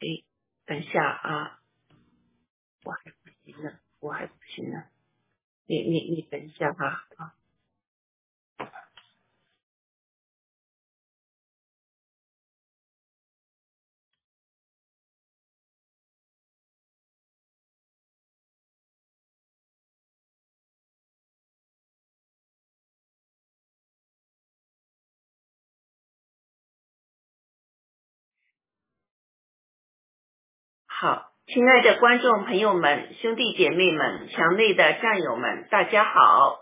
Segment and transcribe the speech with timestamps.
[0.00, 0.24] 哎，
[0.66, 1.60] 等一下啊，
[2.84, 4.84] 我还不行呢，我还不行呢，
[5.66, 7.34] 你你你等一下哈啊。
[31.52, 36.60] 亲爱的观众朋友们、兄弟姐妹们、墙内的战友们，大家好，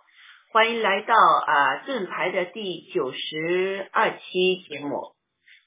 [0.51, 5.03] 欢迎来到啊盾牌的第九十二期节目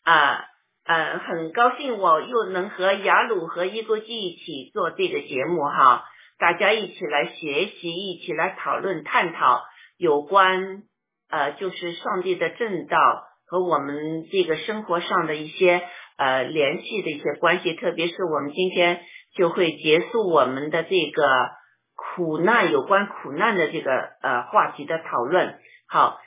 [0.04, 0.44] 啊
[0.86, 6.04] 嗯，很高兴我又能和雅鲁和伊国基一起做这个节目哈，
[6.40, 9.62] 大家一起来学习，一起来讨论探讨
[10.00, 10.82] 有关
[11.30, 12.98] 呃就是上帝的正道
[13.46, 15.84] 和我们这个生活上的一些。
[16.22, 19.02] 呃，联系的一些关系，特别是我们今天
[19.34, 21.50] 就会结束我们的这个
[21.96, 23.92] 苦难有关苦难的这个
[24.22, 25.60] 呃话题的讨论。
[25.88, 26.20] 好，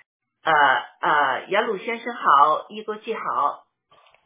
[0.43, 0.53] 呃
[1.01, 3.21] 呃，杨鲁先生好，一国际好。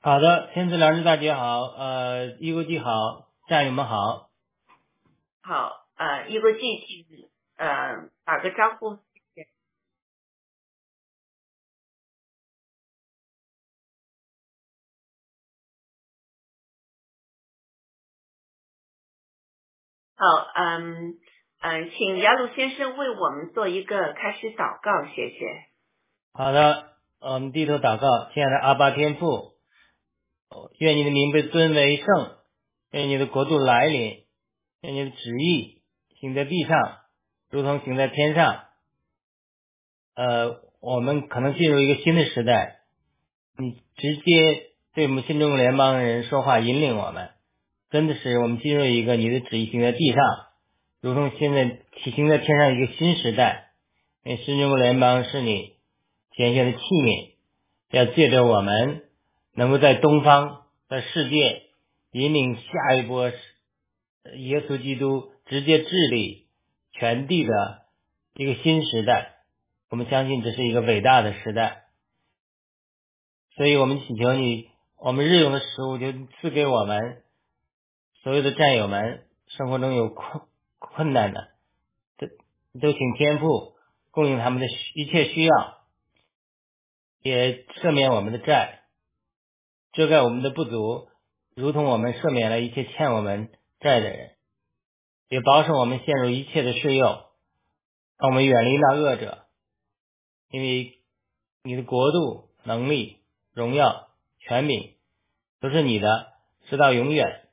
[0.01, 4.31] 好的，天赐良知大姐好，呃，一国际好，战友们好。
[5.43, 8.97] 好，呃，一国际请呃打个招呼。
[20.21, 21.15] 好，嗯
[21.61, 25.37] 嗯，请雅鲁先生为我们做一个开始祷告，谢谢。
[26.33, 26.89] 好的，
[27.21, 29.53] 我们低头祷告，亲爱的阿巴天父，
[30.81, 32.07] 愿你的名被尊为圣，
[32.91, 34.25] 愿你的国度来临，
[34.81, 35.83] 愿你的旨意
[36.19, 36.99] 行在地上，
[37.49, 38.65] 如同行在天上。
[40.17, 42.81] 呃，我们可能进入一个新的时代，
[43.57, 47.31] 你直接对我们新中国联邦人说话，引领我们。
[47.91, 50.23] 真的是我们进入一个你的旨意行在地上，
[51.01, 53.73] 如同现在起行在天上一个新时代。
[54.25, 55.77] 因为新中国联邦是你
[56.33, 57.31] 天下的器皿，
[57.91, 59.05] 要借着我们，
[59.55, 61.63] 能够在东方的世界
[62.13, 66.47] 引领下一波耶稣基督直接治理
[66.93, 67.87] 全地的
[68.35, 69.37] 一个新时代。
[69.89, 71.85] 我们相信这是一个伟大的时代，
[73.57, 74.69] 所以我们请求你，
[74.99, 77.23] 我们日用的食物就赐给我们。
[78.25, 80.43] 所有的战友们，生活中有困
[80.79, 81.49] 困难的，
[82.17, 82.27] 都
[82.81, 83.77] 都请天父
[84.11, 85.79] 供应他们的一切需要，
[87.23, 88.81] 也赦免我们的债，
[89.93, 91.09] 遮盖我们的不足，
[91.55, 94.35] 如同我们赦免了一切欠我们债的人，
[95.29, 97.07] 也保守我们陷入一切的试诱，
[98.19, 99.47] 让我们远离那恶者，
[100.51, 100.99] 因为
[101.63, 103.19] 你的国度、能力、
[103.53, 104.09] 荣耀、
[104.41, 104.97] 权柄
[105.61, 106.33] 都是你的，
[106.67, 107.48] 直到永远。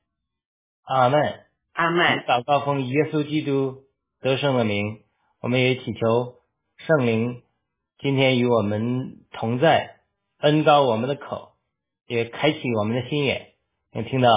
[0.85, 2.23] 阿门，阿门。
[2.28, 3.85] 祷告奉耶稣基督
[4.22, 5.01] 得胜的名，
[5.41, 6.35] 我们也祈求
[6.78, 7.41] 圣灵
[7.97, 9.97] 今天与我们同在，
[10.38, 11.53] 恩高我们的口，
[12.06, 13.53] 也开启我们的心眼，
[13.94, 14.29] 能听到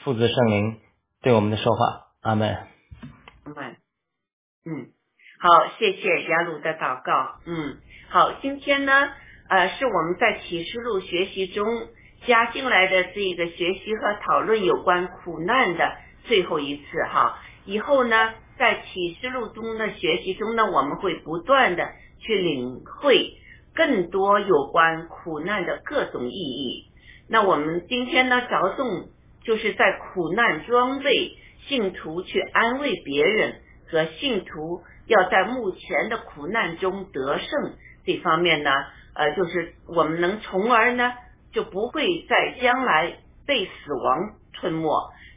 [0.00, 0.80] 父子圣灵
[1.22, 2.08] 对我们的说话。
[2.20, 2.54] 阿门，
[3.44, 3.76] 阿门。
[4.66, 4.92] 嗯，
[5.40, 5.48] 好，
[5.78, 7.40] 谢谢雅鲁的祷告。
[7.46, 7.78] 嗯，
[8.10, 8.92] 好，今天呢，
[9.48, 11.64] 呃，是我们在启示录学习中。
[12.26, 23.34] 加进来的这个学习和讨论有关苦难的最后一次哈，以后呢，在启示录中的学习中呢，我们会不断的去领会
[23.74, 26.90] 更多有关苦难的各种意义。
[27.28, 29.08] 那我们今天呢，着重
[29.44, 31.36] 就是在苦难装备
[31.68, 33.60] 信徒去安慰别人
[33.90, 37.48] 和信徒要在目前的苦难中得胜
[38.04, 38.70] 这方面呢，
[39.14, 41.12] 呃，就是我们能从而呢。
[41.52, 44.88] 就不会在将来被死亡吞没。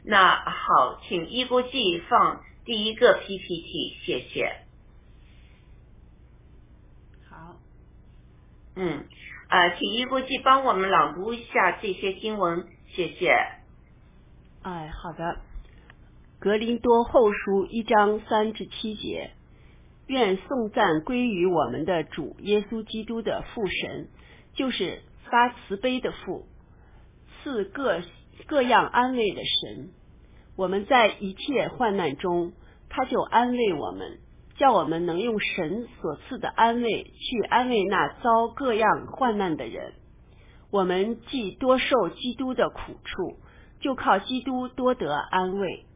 [0.04, 4.56] 那好，请一国际放第一个 PPT，谢谢。
[7.30, 7.56] 好，
[8.74, 9.04] 嗯，
[9.48, 13.32] 啊，请一国际帮我们朗读一下这些经文，谢谢。
[14.62, 15.40] 哎，好的。
[16.40, 19.30] 格林多后书一章三至七节，
[20.08, 24.08] 愿颂赞归于我们的主耶稣基督的父神，
[24.54, 25.02] 就是。
[25.32, 26.44] 发慈悲的父，
[27.42, 28.02] 赐各
[28.46, 29.88] 各样安慰的神。
[30.58, 32.52] 我们在一切患难中，
[32.90, 34.18] 他就安慰我们，
[34.58, 39.94] 叫我们能用神所赐的安慰去安慰那遭各样患难的人。
[40.70, 43.38] 我们既多受基督的苦处，
[43.80, 45.86] 就靠基督多得安慰。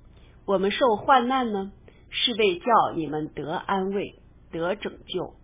[0.46, 1.72] 我们受患难呢，
[2.08, 4.14] 是为叫你们得安慰、
[4.50, 5.34] 得拯救。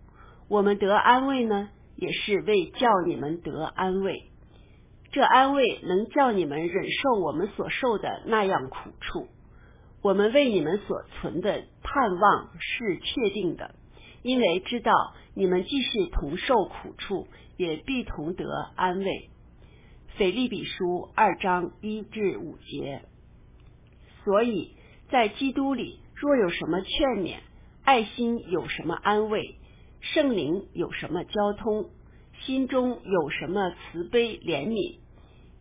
[0.49, 1.69] 我们得安慰呢？
[2.03, 4.25] 也是为叫你们得安慰，
[5.13, 9.29] 这安慰能叫你们忍受我们所受的那样苦处。
[10.01, 13.73] 我们为你们所存的盼望是确定的，
[14.21, 14.91] 因为知道
[15.33, 18.43] 你们既是同受苦处，也必同得
[18.75, 19.29] 安慰。
[20.17, 23.03] 腓利比书二章一至五节。
[24.25, 24.75] 所以
[25.09, 27.37] 在基督里，若有什么劝勉，
[27.85, 29.55] 爱心有什么安慰，
[30.03, 31.89] 圣灵有什么交通，
[32.41, 34.99] 心中有什么慈悲怜悯。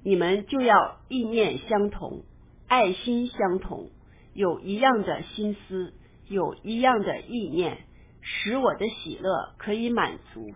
[0.02, 2.24] 你们就要意念相同，
[2.66, 3.90] 爱心相同，
[4.34, 5.94] 有一样的心思，
[6.26, 7.84] 有一样的意念，
[8.20, 10.50] 使我的喜乐可以满足。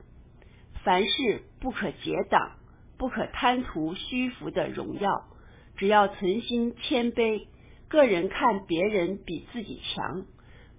[0.82, 2.56] 凡事不可结党，
[2.98, 5.28] 不可贪图虚浮的荣耀，
[5.76, 7.46] 只要存心谦卑，
[7.86, 10.24] 个人看别人比自己强，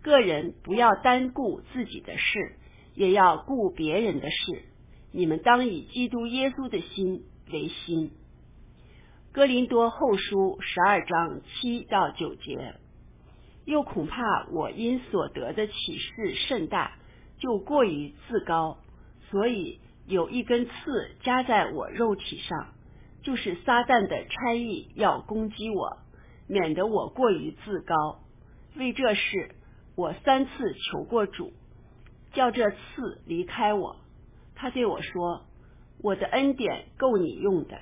[0.01, 2.57] 个人不要单顾自己的事，
[2.97, 4.63] 也要顾别人的事。
[5.11, 8.11] 你们当以基督耶稣的心为心。
[9.31, 12.73] 哥林多后书十二章七到九节，
[13.65, 16.97] 又恐怕我因所得的启示甚大，
[17.37, 18.79] 就过于自高，
[19.29, 20.71] 所以有一根刺
[21.21, 22.73] 加在我肉体上，
[23.21, 25.99] 就是撒旦的差役要攻击我，
[26.47, 28.23] 免得我过于自高。
[28.75, 29.55] 为这事，
[29.95, 31.53] 我三次求过主，
[32.33, 33.97] 叫这刺离开我。
[34.55, 35.45] 他对我说
[36.01, 37.79] ：“我的恩典够你用的。”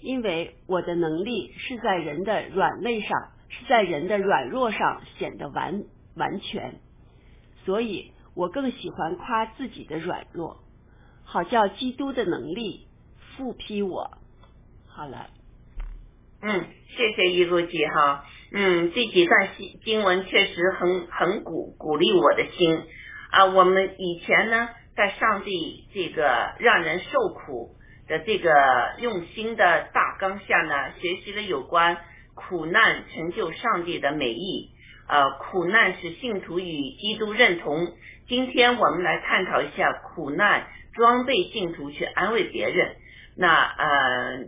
[0.00, 6.78] 因为我的能力是在人的软肋上，是在人的软弱上显得完完全，
[7.64, 10.58] 所以我更喜欢夸自己的软弱，
[11.24, 12.86] 好叫基督的能力
[13.36, 14.12] 复辟我。
[14.86, 15.30] 好了，
[16.42, 22.84] 嗯，谢谢一路姐哈，嗯，这几段经经文确实很很鼓鼓励我的心
[23.30, 23.44] 啊。
[23.46, 27.74] 我们以前呢，在上帝这个让人受苦。
[28.08, 28.50] 的这个
[29.00, 31.98] 用心的大纲下呢，学习了有关
[32.34, 34.70] 苦难成就上帝的美意。
[35.06, 37.86] 呃，苦难是信徒与基督认同。
[38.26, 42.96] 今天我们来探讨一下苦难装备信徒去安慰别人。
[43.36, 44.38] 那呃，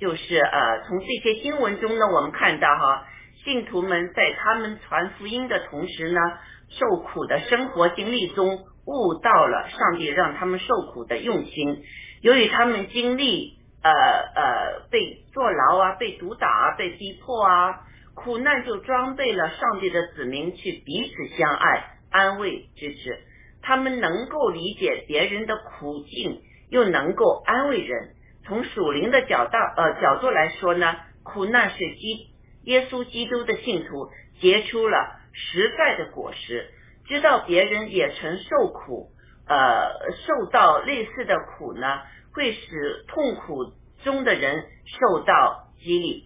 [0.00, 3.06] 就是呃，从这些经文中呢，我们看到哈，
[3.44, 6.20] 信徒们在他们传福音的同时呢，
[6.68, 11.84] 受苦的生活经历中悟到了上帝让他们受苦的用心。
[12.22, 17.80] 由于他们经历呃呃被坐牢啊，被毒打啊，被逼迫啊，
[18.14, 23.18] 苦难就装备了上帝的子民去彼此相爱、安慰、支持。
[23.62, 26.40] 他们能够理解别人的苦境，
[26.70, 28.10] 又能够安慰人。
[28.44, 32.28] 从属灵的角度呃角度来说呢，苦难是基
[32.62, 34.08] 耶稣基督的信徒
[34.40, 36.70] 结出了实在的果实。
[37.06, 39.12] 知道别人也曾受苦。
[39.48, 42.00] 呃，受到类似的苦呢，
[42.34, 43.72] 会使痛苦
[44.02, 46.24] 中的人受到激励。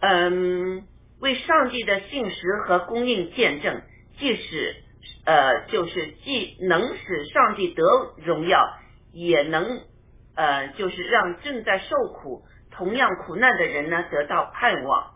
[0.00, 0.86] 嗯，
[1.18, 3.80] 为上帝的信实和供应见证，
[4.18, 4.76] 即使
[5.24, 8.60] 呃，就是既能使上帝得荣耀，
[9.14, 9.80] 也能
[10.36, 15.14] 呃，就是让正在受苦、同样苦难的人呢得到盼望。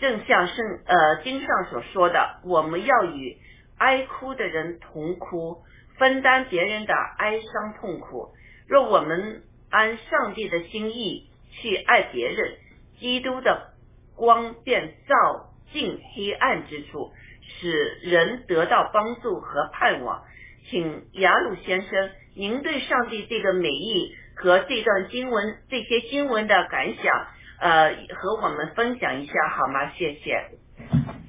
[0.00, 3.36] 正像圣呃经上所说的，我们要与
[3.78, 5.62] 哀哭的人同哭。
[5.98, 8.30] 分担别人的哀伤痛苦。
[8.66, 12.54] 若我们按上帝的心意去爱别人，
[12.98, 13.74] 基督的
[14.16, 20.24] 光便照进黑暗之处，使人得到帮助和盼望。
[20.70, 27.26] 请雅鲁先生，您对上帝这个美意和这段经文这些经文的感想，
[27.60, 29.92] 呃，和我们分享一下好吗？
[29.96, 30.44] 谢谢。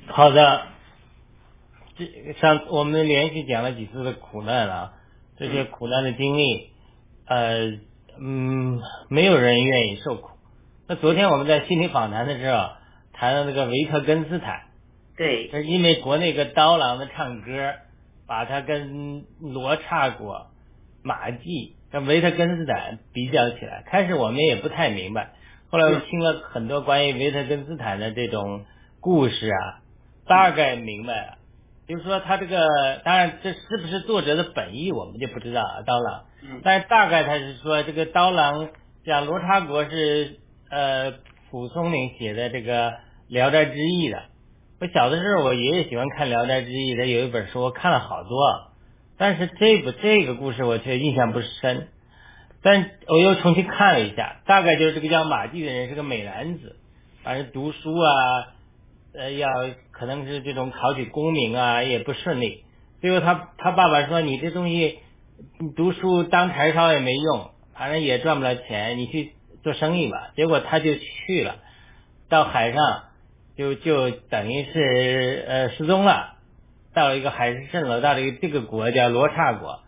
[0.07, 0.67] 好的。
[1.97, 4.93] 这上我们连续讲了几次的苦难了，
[5.37, 6.71] 这些苦难的经历，
[7.27, 7.71] 呃，
[8.17, 10.29] 嗯，没有人愿意受苦。
[10.87, 12.69] 那昨天我们在心理访谈的时候
[13.13, 14.63] 谈到那个维特根斯坦，
[15.17, 17.73] 对，因为国内个刀郎的唱歌，
[18.25, 20.47] 把他跟罗刹国、
[21.03, 25.33] 马季跟维特根斯坦比较起来，开始我们也不太明白，
[25.71, 28.65] 后来我听了很多关于维特根斯坦的这种
[28.99, 29.79] 故事啊，
[30.27, 31.37] 大概明白了。
[31.87, 32.67] 就是说，他这个
[33.05, 35.81] 当然，这是不是作者的本意，我们就不知道啊。
[35.87, 36.25] 刀郎，
[36.61, 38.67] 但是大概他是说，这个刀郎
[39.05, 41.13] 讲罗刹国是呃
[41.49, 42.89] 蒲松龄写的这个
[43.29, 44.23] 《聊斋志异》的。
[44.81, 48.71] 我小的时候，我爷爷喜欢看《聊斋志异》，他有一本书，我看了好多，
[49.17, 51.87] 但是这部这个故事我却印象不深。
[52.63, 56.77] 但我又重新看了一下，大概就是这个叫马季的人是个美男子，
[57.23, 58.13] 反正读书啊。
[59.13, 59.49] 呃，要
[59.91, 62.63] 可能是这种考取功名啊，也不顺利。
[63.01, 64.99] 最后他他爸爸说：“你这东西，
[65.75, 68.97] 读书当柴烧也没用，反正也赚不了钱。
[68.97, 71.57] 你去做生意吧，结果他就去了，
[72.29, 72.81] 到海上
[73.57, 76.37] 就就等于是呃失踪了，
[76.93, 79.81] 到了一个海市蜃楼，到了一个这个国叫罗刹国，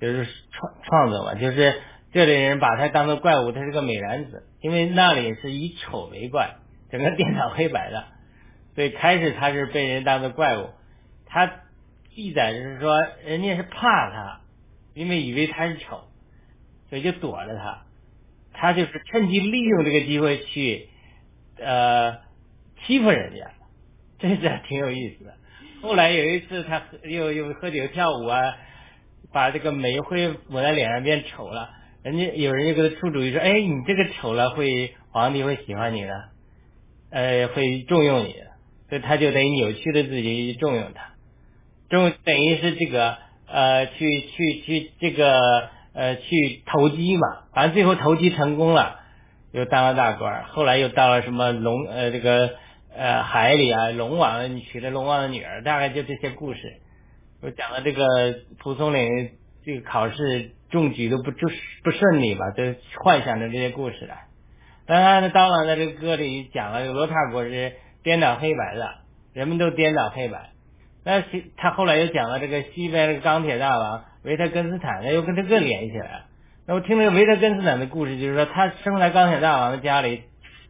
[0.00, 1.80] 就是创创作嘛，就是
[2.14, 6.54] 这里人把他当做怪物，他是个美男子，因为那里是以丑为怪，
[6.88, 8.04] 整个电脑黑白的，
[8.76, 10.70] 所以开始他是被人当做怪物，
[11.26, 11.50] 他
[12.14, 14.40] 记载就是说人家是怕他，
[14.94, 16.04] 因为以为他是丑，
[16.88, 17.82] 所以就躲着他。
[18.52, 20.88] 他就是趁机利用这个机会去，
[21.58, 22.18] 呃，
[22.86, 23.50] 欺负人家，
[24.20, 25.34] 这是挺有意思的。
[25.82, 28.56] 后来有一次，他喝又又喝酒跳舞啊，
[29.32, 31.70] 把这个煤灰抹在脸上变丑了，
[32.04, 36.24] 人家有人就给他出主意说：“哎，你这个丑了，会皇帝会喜欢你的，
[37.10, 38.36] 呃，会重用你。”
[38.88, 41.14] 所以他就等于扭曲了自己，重用他，
[41.88, 43.16] 重等于是这个
[43.48, 45.74] 呃，去去去这个。
[45.96, 48.98] 呃，去投机嘛，反正最后投机成功了，
[49.52, 52.50] 又当了大官，后来又到了什么龙呃这个
[52.92, 56.58] 呃海里啊，龙王娶了龙王的女儿，大概就这些故事。
[57.42, 58.04] 我讲了这个
[58.58, 59.30] 蒲松龄
[59.64, 61.38] 这个考试中举都不不
[61.84, 62.62] 不顺利吧，都
[63.02, 64.24] 幻想着这些故事来。
[64.86, 68.96] 当然，当然在这个歌里讲了，罗刹国是颠倒黑白的，
[69.32, 70.50] 人们都颠倒黑白。
[71.04, 74.04] 那西他后来又讲了这个西边这个钢铁大王。
[74.24, 76.24] 维特根斯坦，那又跟这个联系了。
[76.66, 80.22] 那我听那个维特根斯坦的故事，就是说他生在钢铁大王的家里，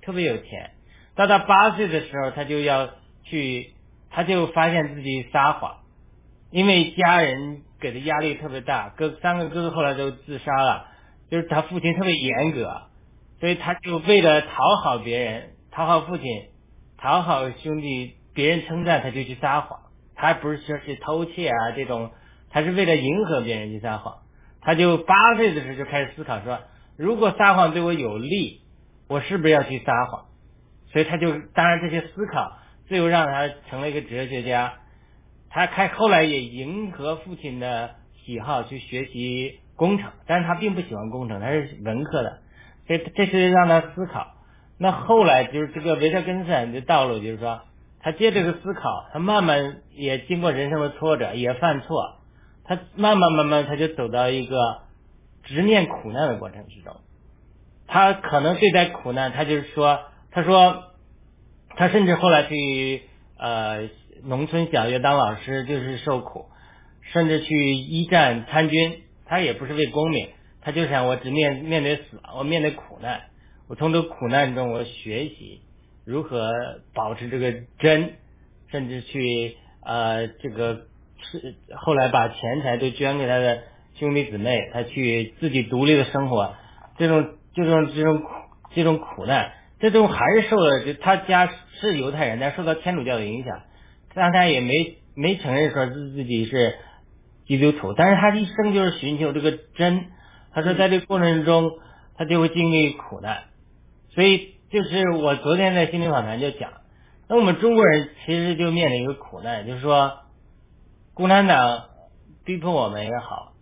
[0.03, 0.73] 特别有钱。
[1.15, 2.91] 到他八岁的时候，他就要
[3.23, 3.71] 去，
[4.11, 5.77] 他就发现自己撒谎，
[6.51, 8.89] 因为家人给的压力特别大。
[8.97, 10.89] 哥三个哥哥后来都自杀了，
[11.31, 12.81] 就是他父亲特别严格，
[13.41, 14.49] 所以他就为了讨
[14.83, 16.25] 好别人，讨好父亲，
[16.97, 19.81] 讨好兄弟，别人称赞他就去撒谎。
[20.15, 22.11] 他不是说是偷窃啊这种。
[22.49, 24.23] 他是为了迎合别人去撒谎，
[24.63, 26.61] 他就八岁的时候就开始思考说，
[26.97, 28.63] 如果撒谎对我有利，
[29.09, 30.25] 我是不是要去撒谎？
[30.91, 34.75] 所以他就当然这些思考，最后让他成了一个哲学家。
[35.55, 37.95] 他开后来也迎合父亲的
[38.25, 42.41] 喜好去学习工程，但是他并不喜欢工程，他是文科的，
[42.89, 44.35] 这这是让他思考。
[44.79, 47.61] 那后来就是这个维特根斯坦的道路，就是说
[48.01, 52.17] 他接这个思考，他慢慢也经过人生的挫折，也犯错。
[52.65, 54.57] 他慢慢慢慢，他就走到一个
[55.45, 56.97] 直面苦难的过程之中。
[57.87, 60.01] 他可能对待苦难，他就是说，
[60.33, 60.83] 他说，
[61.77, 63.03] 他甚至后来去
[63.39, 63.89] 呃
[64.25, 66.47] 农村小学当老师，就是受苦，
[67.13, 70.29] 甚至去一战参军，他也不是为功名，
[70.61, 73.23] 他就想我直面面对死，我面对苦难，
[73.69, 75.61] 我从这苦难中我学习
[76.05, 76.53] 如何
[76.95, 78.15] 保持这个真，
[78.71, 80.87] 甚至去呃这个。
[81.33, 83.63] 是后来把钱财都捐给他的
[83.95, 86.55] 兄弟姊妹，他去自己独立的生活，
[86.99, 88.29] 这种这种这种苦
[88.75, 91.51] 这种苦难，这种还是受了他家
[91.81, 93.63] 是犹太人，但受到天主教的影响，
[94.15, 96.77] 但他也没没承认说自自己是
[97.47, 100.07] 基督徒，但是他一生就是寻求这个真，
[100.53, 101.79] 他说在这个过程中
[102.17, 103.45] 他就会经历苦难，
[104.11, 106.73] 所以就是我昨天在心灵访谈就讲，
[107.29, 110.21] 那我们中国人其实就面临一个苦难，就是说。
[111.17, 111.85] 共产党
[112.45, 113.53] 逼迫我们也好，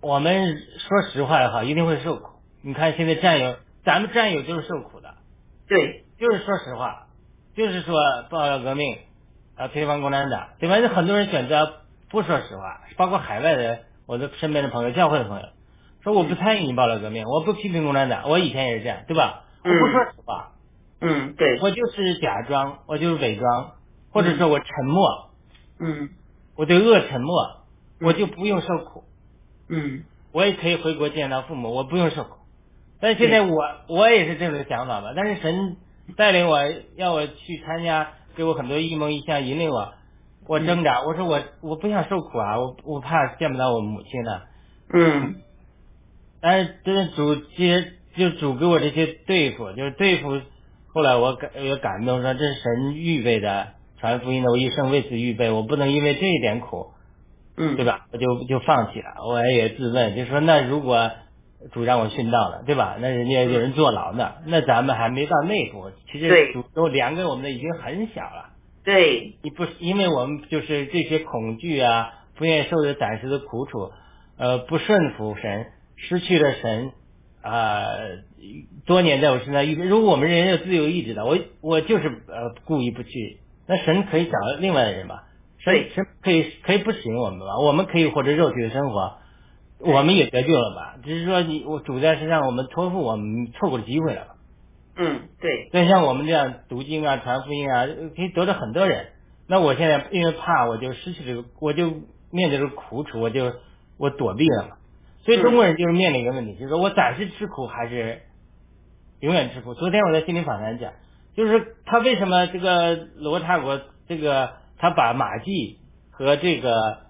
[0.00, 2.40] 我们说实话也好，一定会受苦。
[2.62, 5.16] 你看现在战友，咱们战友就是受苦的，
[5.68, 7.08] 对，就是说实话，
[7.54, 7.94] 就是说
[8.30, 8.96] 报了革命
[9.56, 10.76] 啊，推翻共产党，对吧？
[10.94, 15.46] 很多人选择不说实话，包括海外的我的身边的朋友、教会的朋友，
[16.02, 19.44] 说我不参与你报了革命，我不批评共产党，我以前也是这样，对吧？
[19.64, 20.52] 我不说实话，
[21.00, 23.72] 嗯，对，我就是假装，我就是伪装，
[24.10, 25.30] 或者说我沉默，
[25.80, 26.10] 嗯。
[26.58, 27.66] 我对恶沉默，
[28.00, 29.04] 我就不用受苦。
[29.68, 32.30] 嗯，我也可以回国见到父母，我不用受苦。
[32.98, 35.12] 但是现在我我也是这种想法吧。
[35.14, 35.76] 但是神
[36.16, 36.58] 带领我
[36.96, 39.94] 要我去参加，给我很多一梦一象引领我，
[40.46, 41.02] 我挣扎。
[41.02, 44.44] 我说我我不想受苦啊，我我怕见不到我母亲了。
[44.92, 45.36] 嗯。
[46.40, 50.40] 但是真的主这些就主给我这些对付，就是对付。
[50.92, 53.68] 后来我感也感动说这是神预备的。
[53.98, 56.88] 传福音的，我一生为此预备，我不能因为这一点苦，
[57.56, 58.06] 嗯，对吧？
[58.12, 59.24] 我就就放弃了。
[59.26, 61.10] 我也自问，就说那如果
[61.72, 62.96] 主张我殉道了，对吧？
[63.00, 65.90] 那人家有人坐牢呢，那咱们还没到那步。
[66.10, 68.50] 其实主都量给我们的已经很小了。
[68.84, 73.90] 对，你不因为我们就是这些恐惧啊，不愿意受的暂时的苦楚，
[74.38, 76.92] 呃，不顺服神，失去了神
[77.42, 77.86] 啊，
[78.86, 79.84] 多年在我身上预备。
[79.84, 83.40] 如果我们人有自由意志的，我我就是呃故意不去。
[83.66, 85.24] 那神可以找另外的人吧？
[85.58, 87.58] 神神可以可以不使用我们吧？
[87.58, 89.18] 我们可以活着肉体的生活，
[89.78, 90.96] 我们也得救了吧？
[91.04, 94.36] 只是说你我主在身上，我们托付我们错过了机会了。
[94.96, 99.08] 嗯，对，所以像我们这样读经啊、传福音啊，可以得到很多人。
[99.46, 101.90] 那我现在因为怕，我就失去这个，我就
[102.30, 103.52] 面对这个苦楚，我就
[103.98, 104.76] 我躲避了嘛。
[105.24, 108.22] 所以中国人就是面临一个问题，就是说我暂时吃苦还是
[109.20, 109.74] 永远吃苦。
[109.74, 110.92] 昨天我在心灵访谈讲，
[111.36, 115.80] 就是他为什么这个罗刹国这个他把马季
[116.10, 117.05] 和这个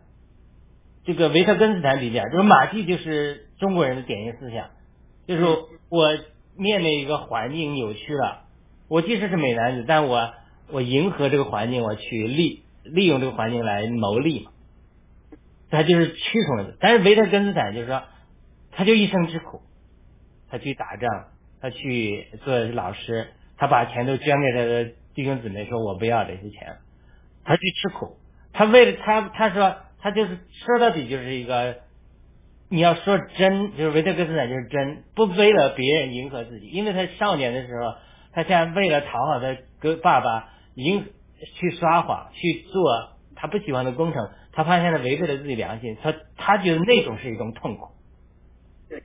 [1.07, 4.71] 这个维特根斯坦比较，就是马季就是中国人的典型思想，
[5.27, 5.45] 就是
[5.89, 6.19] 我
[6.57, 8.43] 面对一个环境扭曲了，
[8.89, 10.35] 我即使是美男子，但我
[10.71, 14.51] 我迎合这个环境，我去利利用这个环境来谋利嘛。
[15.71, 18.03] 他就是屈从了，但是维特根斯坦就是说，
[18.73, 19.63] 他就一生之苦，
[20.49, 21.29] 他去打仗，
[21.61, 24.85] 他去做老师，他把钱都捐给他的
[25.15, 26.77] 弟兄姊妹，说我不要这些钱，
[27.45, 28.17] 他去吃苦，
[28.53, 31.79] 他为了他他说他就是说到底就是一个，
[32.69, 37.93] 你要说真，就是维特根斯坦就是真，不为了别人迎合自己，因为他少年的时候，
[38.33, 41.07] 他现在为了讨好他哥爸爸，迎
[41.57, 44.29] 去撒谎去做他不喜欢的工程。
[44.53, 47.89] 他发现了违背了自己良心，他他觉得那种是一种痛苦，
[48.89, 49.03] 对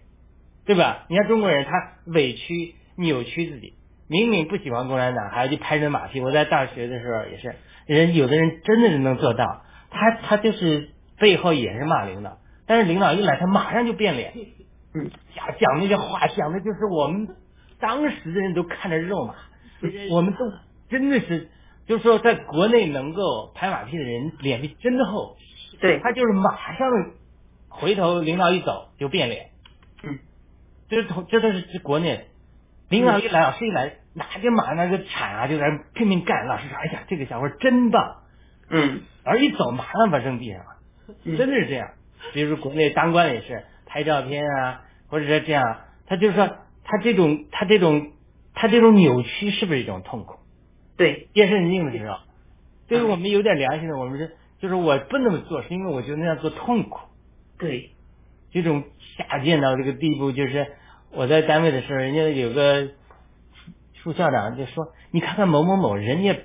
[0.66, 1.08] 对吧？
[1.10, 1.72] 你看中国人，他
[2.06, 3.74] 委屈扭曲自己，
[4.08, 6.22] 明明不喜欢共产党，还要去拍人马屁。
[6.22, 7.56] 我在大学的时候也是，
[7.88, 14.34] 人有的人真的是能做到，他他就是背后也是骂领导，但是领导一来，他马上就变脸，
[14.96, 17.28] 嗯， 讲讲那些话，讲的就是我们
[17.80, 19.36] 当时的人都看着肉麻，
[20.10, 20.40] 我们都
[20.90, 21.50] 真的是。
[21.88, 25.36] 就是说，在国内能够拍马屁的人脸皮真厚，
[25.82, 26.90] 对他就是马上
[27.68, 29.50] 回头领导一走就变脸，
[30.04, 30.20] 嗯，
[30.88, 32.28] 这同这都是国内
[32.88, 36.46] 领导一来，老师一来，拿着马那个铲啊，就在拼命干。
[36.46, 38.21] 老师说：“哎呀，这个小伙真棒。”
[38.72, 40.66] 嗯，而一走，马上把扔地上了，
[41.38, 41.90] 真的是这样。
[42.34, 46.48] 比如说国内当官也是拍照片啊，或者说这样，他就是说
[46.84, 48.12] 他这种他这种
[48.54, 50.40] 他这种扭曲是不是一种痛苦？
[50.98, 52.18] 对，夜深人静的时候，
[52.88, 57.00] 对 于我们有点良心的，我们是就是我不那么做，是因为我觉得那样做痛苦。
[57.58, 57.92] 对，
[58.52, 58.84] 这种
[59.18, 60.68] 下贱到这个地步，就是
[61.12, 62.90] 我在单位的时候，人家有个
[64.04, 66.36] 副校长就说：“你看看某某某，人家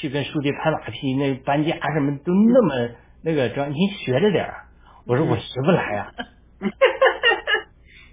[0.00, 2.90] 去跟书记拍马屁，那搬家什么都那么
[3.22, 4.66] 那个装，你学着点儿。”
[5.06, 6.12] 我说：“我学不来呀。”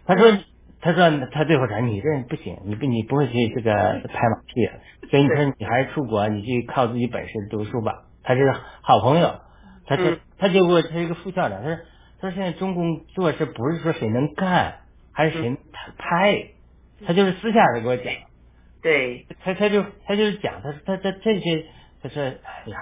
[0.06, 0.38] 他说。
[0.82, 4.66] 他说他最后说你这不行，你不你不会去这个拍马屁，
[5.10, 8.06] 所以你说你还是出国，你去靠自己本事读书吧。
[8.24, 8.50] 他是
[8.82, 9.42] 好朋友，
[9.86, 11.78] 他说他就我他一个副校长，他说
[12.22, 14.76] 他说现在中共做事不是说谁能干，
[15.12, 15.58] 还是谁
[15.98, 16.52] 拍，
[17.06, 18.06] 他就是私下的给我讲。
[18.82, 21.66] 对，他他就他就是讲，他说他他这些，
[22.02, 22.78] 他说哎呀，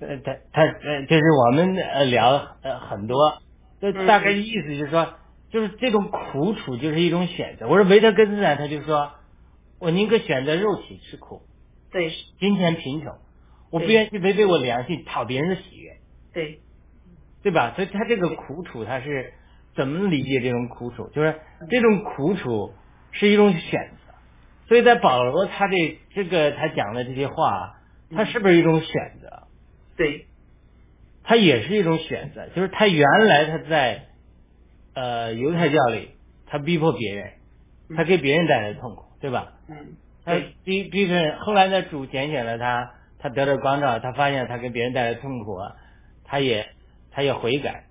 [0.00, 3.42] 呃他他呃就是我们呃聊呃很多，
[3.80, 5.14] 这大概意思就是说。
[5.50, 7.68] 就是这种苦楚就是一种选择。
[7.68, 9.12] 我说维特根斯坦，他就说，
[9.78, 11.42] 我宁可选择肉体吃苦，
[11.92, 13.12] 对，金钱贫穷，
[13.70, 15.98] 我不愿意违背我良心讨别人的喜悦，
[16.32, 16.58] 对，
[17.44, 17.72] 对吧？
[17.76, 19.32] 所以他这个苦楚他是
[19.76, 21.08] 怎么理解这种苦楚？
[21.10, 21.38] 就是
[21.70, 22.72] 这种苦楚
[23.12, 24.03] 是一种选择。
[24.68, 27.78] 所以在保罗他这这个他讲的这些话，
[28.14, 29.44] 他是不是一种选择？
[29.96, 30.26] 对，
[31.22, 32.48] 他也是一种选择。
[32.48, 34.06] 就是他原来他在。
[34.96, 36.10] 呃，犹太教里，
[36.46, 37.32] 他逼迫别人，
[37.96, 39.54] 他给别人带来痛苦，对吧？
[39.68, 39.96] 嗯。
[40.24, 45.58] 他逼逼着人，后来呢，主拣选了他，他得到光照，他发现他给别人带来痛苦，
[46.22, 46.68] 他也
[47.10, 47.86] 他也悔改，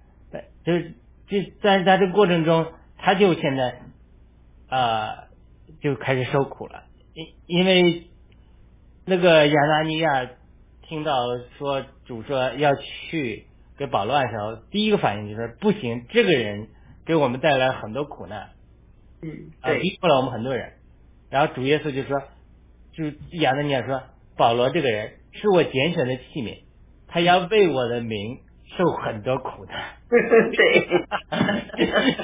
[0.63, 0.93] 就是
[1.27, 3.81] 就在在这个过程中，他就现在
[4.69, 5.22] 啊
[5.84, 8.08] 就开始受苦了，因因为
[9.06, 10.30] 那个亚拿尼亚
[10.88, 11.13] 听到
[11.60, 13.46] 说主说要去
[13.78, 16.69] 给保罗的时候，第一个反应就是不行，这个人。
[17.06, 18.52] 给我们带来很多苦难，
[19.22, 20.72] 嗯，对，逼迫了我们很多人。
[21.30, 22.17] 然后主耶稣就说，
[22.93, 23.04] 就
[23.39, 24.02] 亚当尼亚说，
[24.38, 26.60] 保罗这个人是我拣选的器皿，
[27.10, 28.39] 他要为我的名
[28.78, 29.98] 受很多苦难。
[30.56, 30.88] 对，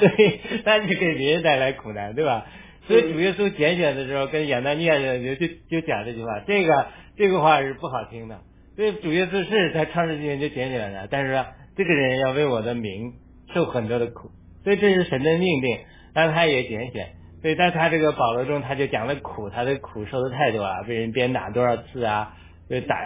[0.00, 2.46] 对， 他就给别人带来苦难，对吧？
[2.90, 8.40] 所以主耶稣拣选的时候，跟亚当尼亚就就就讲这句话，这个这个话是不好听的。
[8.74, 11.44] 所以主耶稣是在创世之前就拣选了，但是
[11.76, 13.12] 这个人要为我的名
[13.54, 14.30] 受很多的苦。
[14.64, 15.78] 所以这是神的命令，
[16.14, 17.10] 但他也拣选。
[17.42, 22.34] 所以在他这个保罗中，他就讲了苦，他的苦受的太多啊，被人鞭打多少次啊，
[22.68, 22.96] 被打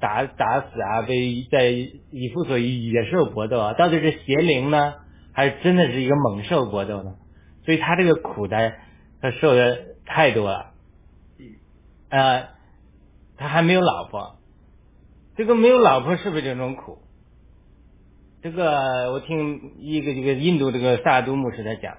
[0.00, 4.94] 打打死啊，被在以父所以野兽搏斗啊，到底是邪灵呢，
[5.32, 7.14] 还是真的是一个猛兽搏斗呢？
[7.64, 8.74] 所以他这个苦的
[9.20, 10.72] 他受的太多了。
[12.10, 12.48] 呃，
[13.36, 14.38] 他还没有老婆，
[15.36, 16.98] 这个没有老婆是不是这种苦？
[18.40, 21.98] 这个我听一个这个印度这个萨都牧师他讲，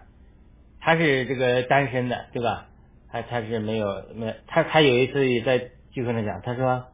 [0.80, 2.68] 他是这个单身的，对吧？
[3.12, 6.86] 他他是没有没他他有一次也在聚会上讲，他说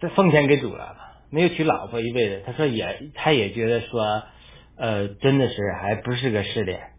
[0.00, 0.96] 这奉献给主了，
[1.30, 2.42] 没有娶老婆一辈子。
[2.46, 4.22] 他说也他也觉得说，
[4.76, 6.90] 呃，真的是还不是个试炼。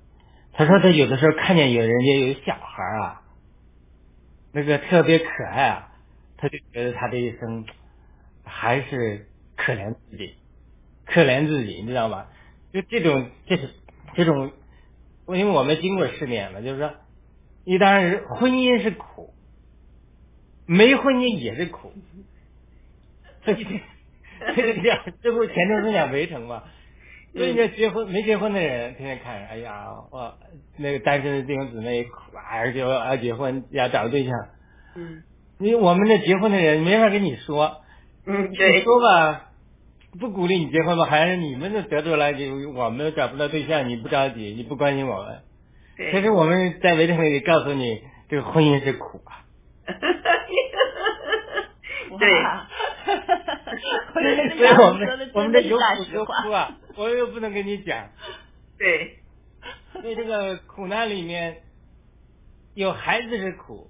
[0.59, 3.21] 他说他有的时候看见有人家有小孩啊，
[4.51, 5.93] 那个特别可爱啊，
[6.35, 7.65] 他就觉得他这一生
[8.43, 10.35] 还是可怜自己，
[11.05, 12.27] 可怜自己，你知道吗？
[12.73, 13.69] 就这种这是
[14.15, 14.51] 这种，
[15.27, 16.93] 因为我们经过试炼了，就是说，
[17.63, 19.33] 你当然婚姻是苦，
[20.65, 21.93] 没婚姻也是苦。
[23.45, 23.63] 这这
[24.57, 26.65] 这这样，这不前头是讲围城吗？
[27.39, 30.33] 所以那结婚没结婚的人天天看，哎呀，我
[30.75, 34.33] 那个单身的弟兄姊妹苦啊，而且我要结婚要找个对象。
[34.95, 35.23] 嗯
[35.57, 37.77] 你我们这结婚的人没法跟你说，
[38.25, 39.51] 嗯，你对，说吧，
[40.19, 45.39] 不鼓励你结婚吧，还是你们的得出来，就我们找不到对象，你不着急，你不关心我们。
[45.95, 46.11] 对。
[46.11, 49.43] 其实我们在围城里告诉你，这个婚姻是苦啊。
[52.19, 52.67] 对，哇
[54.15, 56.41] 我觉得所以我们我们这有真的是大苦有实话。
[56.41, 58.09] 苦啊，我又不能跟你讲。
[58.77, 59.19] 对，
[59.93, 61.63] 所以这个苦难里面，
[62.73, 63.89] 有孩子是苦，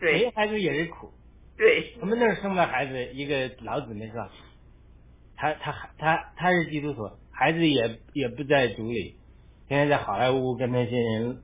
[0.00, 1.12] 没对，孩子也是苦。
[1.56, 4.30] 对，我们那儿生了孩子，一个老姊妹是吧？
[5.36, 9.16] 他他他他是基督徒，孩子也也不在主里，
[9.68, 11.42] 天天在好莱坞跟那些人，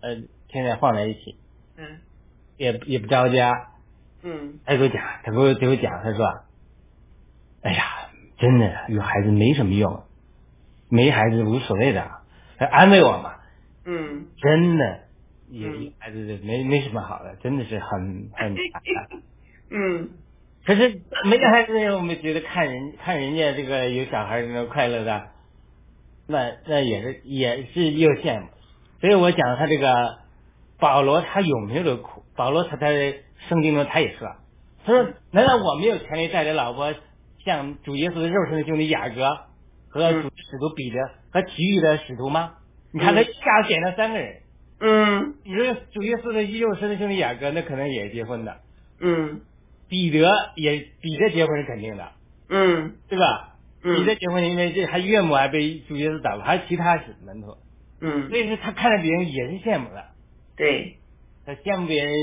[0.00, 0.14] 呃，
[0.48, 1.36] 天天晃在一起，
[1.76, 2.00] 嗯
[2.56, 3.70] 也也不着家。
[4.22, 6.26] 嗯他给我讲，他给我给我讲，他说，
[7.62, 10.03] 哎呀，真的有孩子没什么用，
[10.94, 12.08] 没孩子无所谓的，
[12.56, 13.34] 他安慰我嘛，
[13.84, 15.00] 嗯真的
[15.50, 18.56] 有孩子没没什么好的，真的是很 很惨
[19.10, 19.22] 的。
[19.70, 20.10] 嗯
[20.64, 25.26] 可是没有孩子我们觉得看人看人家这个有小孩儿那种快乐的，
[26.26, 28.46] 那那也是也是又羡慕。
[29.00, 30.18] 所以我讲他这个
[30.78, 32.22] 保罗他有没有这个苦？
[32.36, 33.14] 保罗他在
[33.48, 34.28] 圣经中他也说，
[34.86, 36.94] 他说难道我没有权利带着老婆
[37.44, 39.22] 像主耶稣的肉身的兄弟雅各
[39.94, 40.98] 和主使徒彼得
[41.30, 42.54] 和其余的使徒吗？
[42.90, 44.40] 你看他一下子选了三个人，
[44.80, 45.34] 嗯。
[45.44, 48.56] 你说主耶稣的肉身的兄弟雅各那可能也是结婚的，
[49.00, 49.40] 嗯。
[49.88, 52.10] 彼得也彼得结婚是肯定的。
[52.48, 52.96] 嗯。
[53.08, 53.54] 对吧？
[53.84, 53.96] 嗯。
[54.00, 57.56] 彼得结婚，因为这还岳母还被主耶稣打过，还有其他使门徒，
[58.00, 58.28] 嗯。
[58.28, 60.06] 所，以说他看着别人也是羡慕的，
[60.56, 60.96] 对，
[61.46, 62.14] 他羡慕别人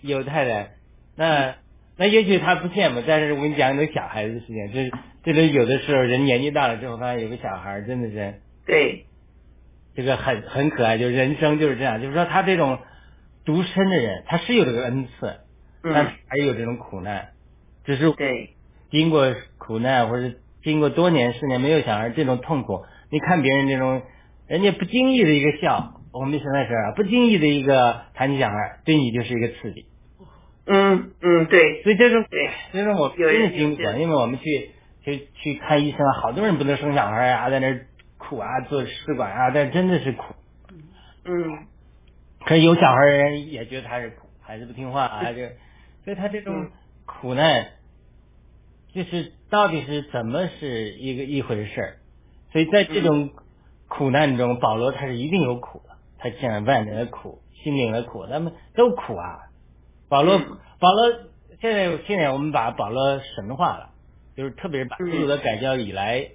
[0.00, 0.70] 有太太，
[1.16, 1.54] 那
[1.98, 4.90] 那也许他不羡慕，但是我跟你讲那小孩子的事情，这
[5.22, 9.06] 这都有的时候人年纪大了之后，发现有个小孩真的是对，
[9.94, 12.78] 这个很很可爱，就是人生就是这样，就是说他这种
[13.44, 15.40] 独身的人，他是有这个恩赐，
[15.82, 17.28] 但是嗯还有这种苦难，
[17.84, 18.50] 只是对，
[18.90, 24.02] 经过苦难或者经过多年四年没有小孩这种痛苦，你看别人这种
[24.46, 29.86] 人家不经意的一个笑，我们现在是啊，不经意的一个谈起小孩，对你就是一个刺激。
[30.66, 34.70] 嗯嗯对，所以这种对，这种我真的经历过，因为我们去
[35.04, 37.86] 去去看医生啊，好多人不能生小孩啊，在那儿
[38.18, 40.34] 苦啊，做试管啊，但真的是苦。
[41.24, 41.66] 嗯
[42.44, 45.42] 可是有小孩的人也觉得他是苦，孩子不听话啊，就
[46.04, 46.70] 所以他这种嗯
[47.04, 47.68] 苦难，
[48.94, 51.96] 就是到底是怎么是一个一回事儿。
[52.52, 53.30] 所以在这种
[53.88, 59.40] 苦难中，保罗他是一定有苦的，他见了万人的苦，心灵的苦，他们都苦啊。
[60.08, 61.12] 保罗，嗯保罗
[61.60, 63.90] 现在现在我们把保罗神化了，
[64.36, 66.28] 就是特别是把嗯基督的改教以来，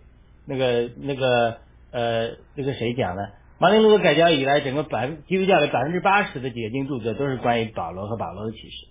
[0.45, 1.57] 那个那个
[1.91, 3.31] 呃那个谁讲的？
[3.57, 8.87] 马丁路德改教以来，整个百分基督教的百分之八十的解经著作都是关于保罗和保罗的启示。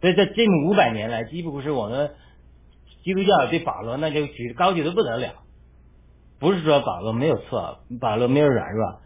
[0.00, 2.12] 所以在这么五百年来，几乎是我们
[3.04, 5.34] 基督教对保罗那就举高举的不得了。
[6.40, 9.00] 不是说保罗没有错，保罗没有软弱，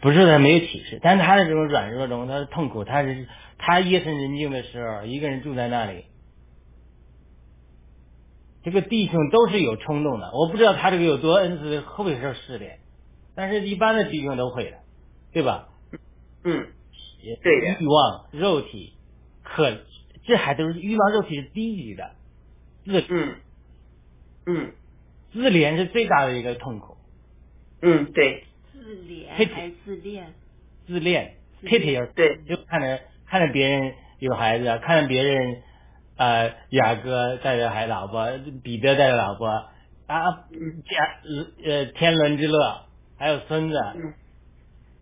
[0.00, 3.26] 不是他没有启示，但是他的这种软弱中，他的痛苦，他是
[3.58, 6.04] 他夜深人静的时候，一个人住在那里，
[8.62, 10.30] 这个弟兄都是有冲动的。
[10.32, 12.78] 我不知道他这个有多恩慈，会不会受试炼，
[13.34, 14.78] 但是一般的弟兄都会的，
[15.32, 15.68] 对吧？
[16.44, 16.66] 嗯
[17.42, 18.94] 对的欲望、肉体，
[19.42, 19.70] 可
[20.24, 22.12] 这还都是欲望、肉体是低级的，
[22.84, 23.34] 自嗯
[24.46, 24.72] 嗯
[25.32, 26.96] 自怜是最大的一个痛苦，
[27.82, 30.32] 嗯对自怜还是自恋？
[30.86, 35.62] 自恋自 pity 对就看着看着别人有孩子，看着别人
[36.20, 38.28] 呃雅各带着孩老婆，
[38.62, 39.46] 彼得带着老婆
[40.06, 41.18] 啊嗯家
[41.64, 42.82] 呃天伦之乐，
[43.16, 44.12] 还有孙子，嗯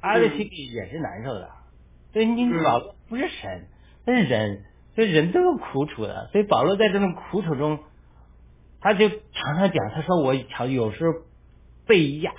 [0.01, 1.51] 他的心里也是难受的。
[2.13, 3.67] 所以你嗯保罗不是神，
[4.07, 4.63] 他是人，
[4.95, 6.29] 所以人都有苦楚的。
[6.31, 7.81] 所以保罗在这种苦楚中，
[8.81, 11.13] 他就常常讲，他说我常有时候
[11.85, 12.31] 被压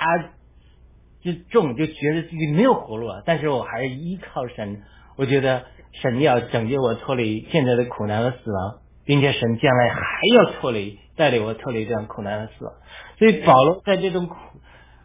[1.19, 4.83] 就重，就觉得自己没有活路了，但是我还是依靠神，
[5.17, 10.01] 我觉得神要拯救我脱离现在的苦难和死亡，并且神将来还
[10.35, 12.73] 要脱离带领我脱离这样苦难和死亡。
[13.17, 14.35] 所以保罗在这种苦，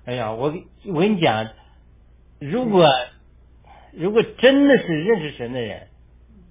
[0.05, 0.55] 哎呀，我
[0.87, 1.49] 我跟你讲，
[2.38, 2.87] 如果
[3.92, 5.88] 如果真的是认识神的人，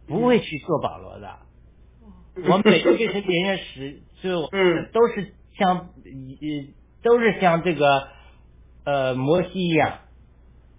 [0.07, 1.39] 不会去做保罗的。
[2.35, 8.07] 我们每一个给神点点使，就嗯都是像呃都是像这个
[8.85, 9.99] 呃摩西一样，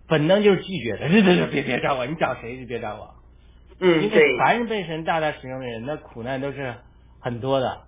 [0.09, 3.15] 本能就是拒绝的，对对对，别别找我，你找谁就别找我。
[3.81, 6.75] 嗯，因为凡是被神大大使用的人，那苦难都是
[7.21, 7.83] 很多的。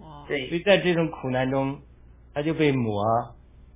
[0.00, 1.78] 哇，对所以在这种苦难中，
[2.32, 3.04] 他就被磨、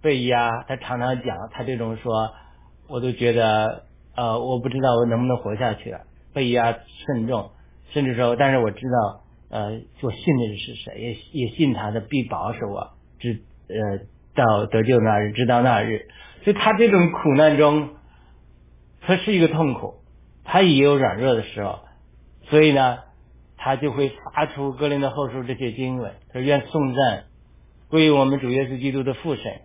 [0.00, 0.62] 被压。
[0.68, 2.30] 他常常讲，他这种说，
[2.88, 6.00] 我都觉得呃，我不知道我能不能活下去了，
[6.32, 7.50] 被压甚重，
[7.90, 10.94] 甚至说，但是我知道，呃，我信的是谁，
[11.32, 16.08] 也也信他的必保守我，直呃到得救那日，直到那日。
[16.44, 17.90] 所以他这种苦难中，
[19.00, 19.94] 他是一个痛苦，
[20.46, 21.80] 他也有软弱的时候，
[22.48, 22.98] 所以呢，
[23.56, 27.24] 他就会发出格林的后书这些经文，他说愿颂赞
[27.90, 29.60] 归于我们主耶稣基督的父神，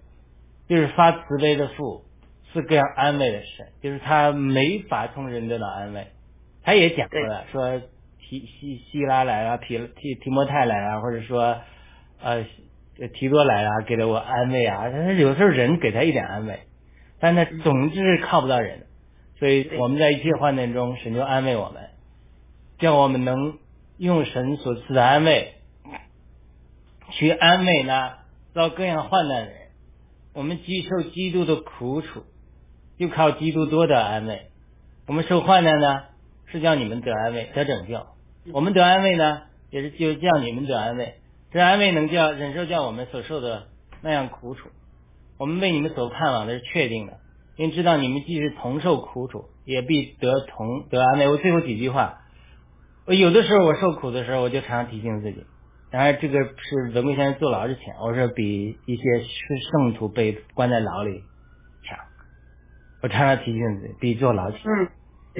[0.67, 2.03] 就是发慈悲的父，
[2.53, 6.07] 是各样安慰的神，就是他没法从人得到安慰。
[6.63, 7.79] 他也讲过了，说
[8.19, 11.57] 提希希拉来了，提提提摩太来了，或者说
[12.21, 12.45] 呃
[13.13, 14.89] 提多来了，给了我安慰啊。
[14.91, 16.59] 但是有时候人给他一点安慰，
[17.19, 18.85] 但他总是靠不到人，
[19.41, 21.89] 所以我们在一切患难中，神就安慰我们，
[22.77, 23.57] 叫我们能
[23.97, 25.55] 用神所赐的安慰
[27.09, 28.11] 去安慰呢
[28.53, 29.61] 遭各样患难的人。
[30.35, 32.23] 我们既受基督的苦楚，
[32.99, 34.51] 就靠基督多的安慰。
[35.07, 36.03] 我们受患难呢，
[36.45, 38.05] 是叫你们得安慰、得拯救；
[38.53, 41.15] 我们得安慰呢，也是就叫你们得安慰。
[41.51, 43.69] 这安慰能叫忍受叫我们所受的
[44.03, 44.69] 那样苦楚。
[45.39, 47.17] 我们为你们所盼望的是确定的，
[47.57, 51.27] 因为知道你们既是同受苦楚，也必得同得安慰。
[51.29, 52.21] 我最后几句话，
[53.05, 55.45] 我有的时候我受苦的时候，我就常常提醒自己。
[55.91, 59.03] 当然，这个是文贵先生坐牢之前，我说比一些
[59.71, 61.21] 圣徒被关在牢里
[61.83, 61.99] 强。
[63.01, 64.59] 我常常提醒自己，比坐牢强。
[64.63, 64.89] 嗯，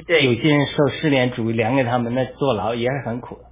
[0.06, 3.44] 对有些人受试炼，主义量给他们，那坐牢也是很苦的，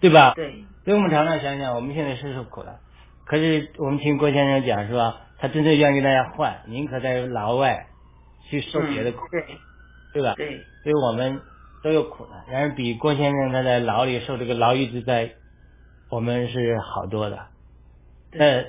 [0.00, 0.34] 对吧？
[0.34, 2.80] 对，所以我们常常想想，我们现在是受苦的，
[3.24, 5.20] 可是我们听郭先生讲是吧？
[5.38, 7.86] 他真正愿意跟大家换，宁可在牢外
[8.52, 9.40] 去受别的苦，嗯
[10.12, 10.34] 对对吧？
[10.36, 11.40] 对，所以我们
[11.82, 15.32] 都有苦难，然而比郭先生他在牢里受这个牢狱之灾，
[16.10, 17.46] 我们是好多的。
[18.30, 18.64] 那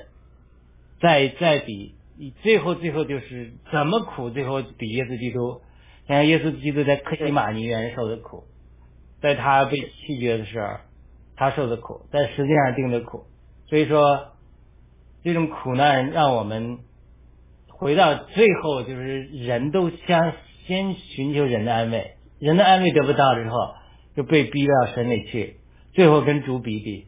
[1.02, 1.94] 再再比，
[2.42, 5.60] 最后最后就是怎么苦，最后比耶稣基督，
[6.08, 8.44] 像耶稣基督在克西马尼园受的苦，
[9.20, 10.78] 在他被弃绝的时候，
[11.36, 13.26] 他受的苦，在实际上定的苦。
[13.66, 14.32] 所以说，
[15.22, 16.78] 这种苦难让我们
[17.84, 20.32] 回到最后，就是人都相
[20.66, 23.74] 先寻求人的安慰，人的安慰得不到之后，
[24.16, 25.56] 就被逼到神里去，
[25.92, 27.04] 最后跟主比比。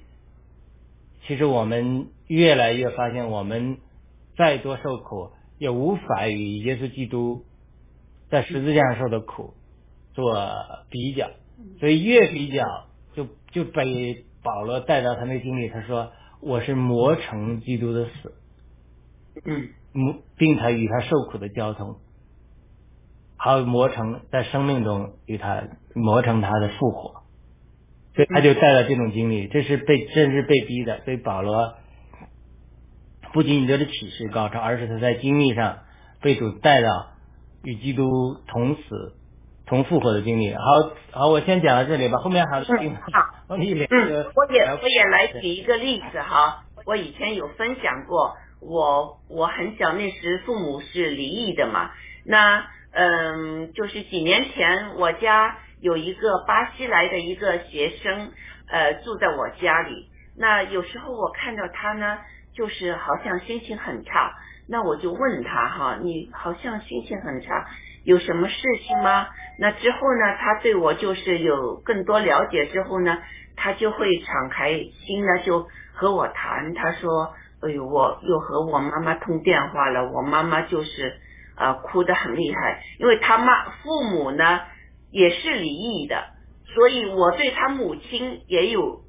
[1.27, 3.79] 其实我们越来越发现，我们
[4.37, 7.47] 再多受苦，也无法与耶稣基督
[8.29, 9.55] 在十字架上受的苦
[10.12, 10.37] 做
[10.91, 11.31] 比较。
[11.81, 12.67] 所以越比较，
[13.15, 16.12] 就就被保罗带到他那个经历，他说
[16.43, 18.35] ：“我是磨成基督的死，
[19.47, 21.97] 嗯磨并他与他受苦的交通，
[23.37, 27.23] 还有磨成在生命中与他磨成他的复活。”
[28.15, 31.03] 所以他就带了这种经历，这是被这是被逼的。
[31.05, 31.75] 所以保罗
[33.35, 35.81] 不仅仅得了启示高超，而是他在经历上
[36.23, 36.89] 被主带到
[37.63, 38.09] 与基督
[38.49, 39.17] 同死、
[39.67, 40.55] 同复活的经历。
[40.55, 40.63] 好，
[41.11, 43.03] 好，我先讲到这里吧，后面还有嗯好
[43.49, 51.90] 我一连嗯，我也我也来举一个例子哈，我以前有分享过，我我很小那时父母是离异的嘛，
[52.25, 58.33] 那嗯，就是几年前我家有一个巴西来的一个学生，
[58.69, 62.19] 呃，住在我家里，那有时候我看到他呢，
[62.55, 64.35] 就是好像心情很差，
[64.66, 67.66] 那我就问他哈，你好像心情很差，
[68.05, 69.29] 有什么事情吗？
[69.59, 73.19] 那之后呢，他对我就是有更多了解之后呢，
[73.57, 76.75] 他就会敞开心呢，就和我谈。
[76.75, 77.35] 他说
[77.66, 81.18] ：“哎呦，我又和我妈妈通电话了，我妈妈就是
[81.57, 84.61] 呃哭得很厉害，因为他妈父母呢
[85.11, 86.24] 也是离异的，
[86.74, 89.00] 所以我对他母亲也有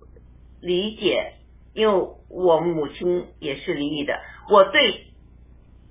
[0.62, 1.34] 理解，
[1.74, 5.06] 因为我母亲也是离异的，我对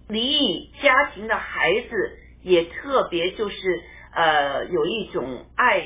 [0.09, 3.83] 离异家庭的孩子也特别就是
[4.14, 5.85] 呃有一种爱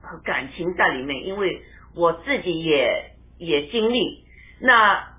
[0.00, 1.62] 和感情在里面，因为
[1.94, 4.24] 我自己也也经历。
[4.60, 5.11] 那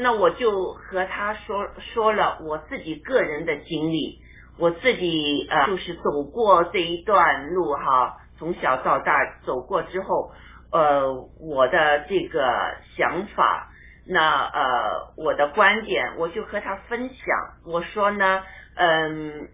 [0.00, 4.20] 那我就和他说说了我自己个人的经历，
[4.56, 9.12] 我自己呃就是走过这一段路哈，从小到大
[9.44, 10.30] 走过之后，
[10.70, 13.72] 呃，我的这个想法，
[14.06, 17.26] 那呃我的观点，我就和他分享，
[17.66, 18.44] 我说呢，
[18.76, 19.48] 嗯，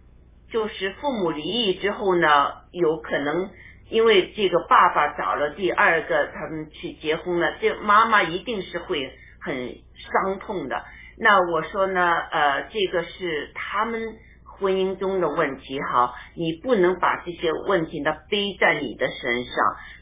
[0.51, 3.49] 就是父母离异之后呢，有可能
[3.89, 9.19] 因为这个爸爸找了第二个，他们去结婚了，这妈妈一定是会。
[9.45, 10.83] 很伤痛的，
[11.19, 19.55] 那我说呢，呃，这个是他们婚姻中的问题哈，你不能把这些问题呢背在你的身上。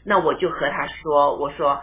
[0.05, 1.81] 那我就和他说，我说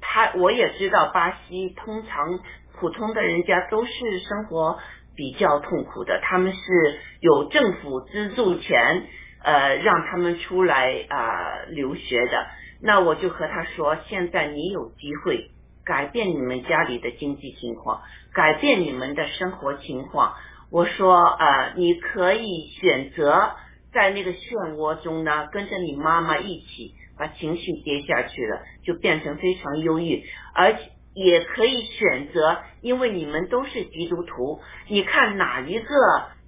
[0.00, 2.40] 他我也知道巴西通常
[2.80, 4.78] 普通的人家都是生活
[5.14, 9.04] 比较痛苦的，他们是有政府资助钱，
[9.42, 12.46] 呃，让他们出来啊留学的。
[12.80, 15.50] 那我就和他说，现在你有机会。
[15.88, 18.02] 改变你们家里的经济情况，
[18.34, 20.34] 改变你们的生活情况。
[20.70, 23.52] 我说，呃，你可以选择
[23.90, 30.24] 在那个漩涡中呢，跟着你妈妈一起把情绪跌下去了，就变成非常忧郁。
[30.54, 35.94] 而且也可以选择，因为你们都是基督徒，你看哪一个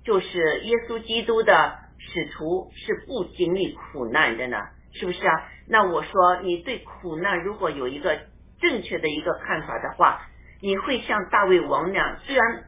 [0.05, 4.59] 就是耶稣基督的使徒是不经历苦难的呢？
[4.93, 5.49] 是不是啊？
[5.67, 8.19] 那我说，你对苦难如果有一个。
[8.61, 10.23] 正确的一个看法的话，
[10.61, 12.65] 你会像大卫王那样，虽然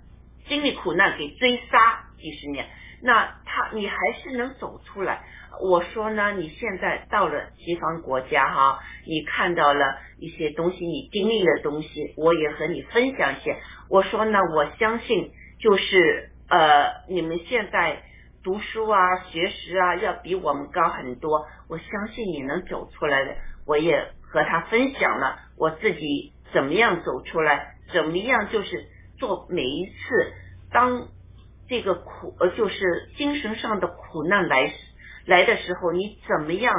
[0.48, 2.66] 经历苦难给追杀几十年，
[3.02, 5.22] 那他你还是能走出来。
[5.60, 13.58] 我说呢，你现在到了西方国家哈，你看到了一些东西，你经历的东西，我也和你分享一些。
[13.90, 18.02] 我说呢，我相信就是呃，你们现在
[18.42, 21.46] 读书啊、学识啊，要比我们高很多。
[21.68, 25.38] 我相信你能走出来的，我也和他分享了。
[25.56, 27.76] 我自己怎么样走出来？
[27.92, 28.86] 怎么样就是
[29.18, 30.32] 做每一次，
[30.72, 31.08] 当
[31.68, 34.72] 这个苦呃就是精神上的苦难来
[35.26, 36.74] 来的时候，你怎么样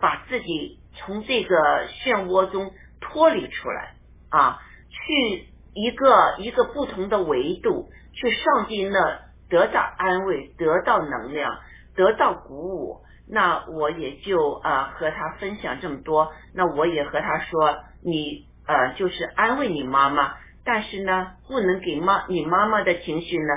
[0.00, 3.94] 把自己从这个漩涡中脱离出来
[4.30, 4.58] 啊？
[4.90, 11.60] 去一个一个不同的维度，去上进那得到安慰，得到能量，
[11.94, 13.00] 得到鼓舞。
[13.30, 16.32] 那我也就啊和他分享这么多。
[16.54, 17.78] 那我也和他说。
[18.00, 23.48] 你呃，就是安慰你妈妈，但是呢，不能给妈你妈妈的情绪呢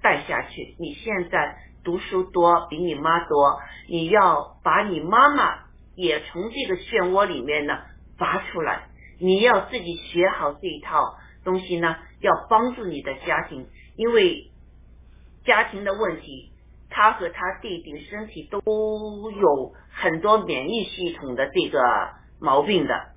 [0.00, 0.76] 带下去。
[0.78, 5.64] 你现在读书多，比你妈多，你要把你妈妈
[5.96, 7.76] 也从这个漩涡里面呢
[8.16, 8.82] 拔出来。
[9.18, 14.52] 你要自己学好这一套东西呢，要帮助你的家庭，因为
[15.44, 16.52] 家庭的问题，
[16.98, 18.60] 他和他弟弟身体都
[19.30, 21.78] 有很多免疫系统的这个
[22.40, 23.10] 毛病的。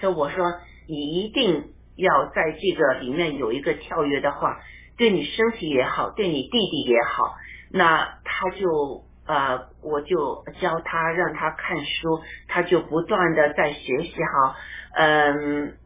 [0.00, 0.46] 所以我说，
[0.88, 4.62] 你一定要在这个里面有一个跳跃的话，
[4.96, 7.34] 对你身体也好，对你弟弟也好。
[7.70, 14.56] 那他就呃，我就教他，让他看书，他就不断的在学习哈。
[14.94, 15.76] 嗯，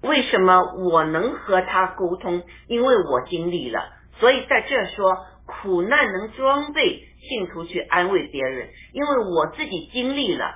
[0.00, 2.44] 为什么我能和他沟通？
[2.66, 10.54] 因为我经历了，所以在这说，苦难能装备信徒去安慰别人，因为我自己经历了，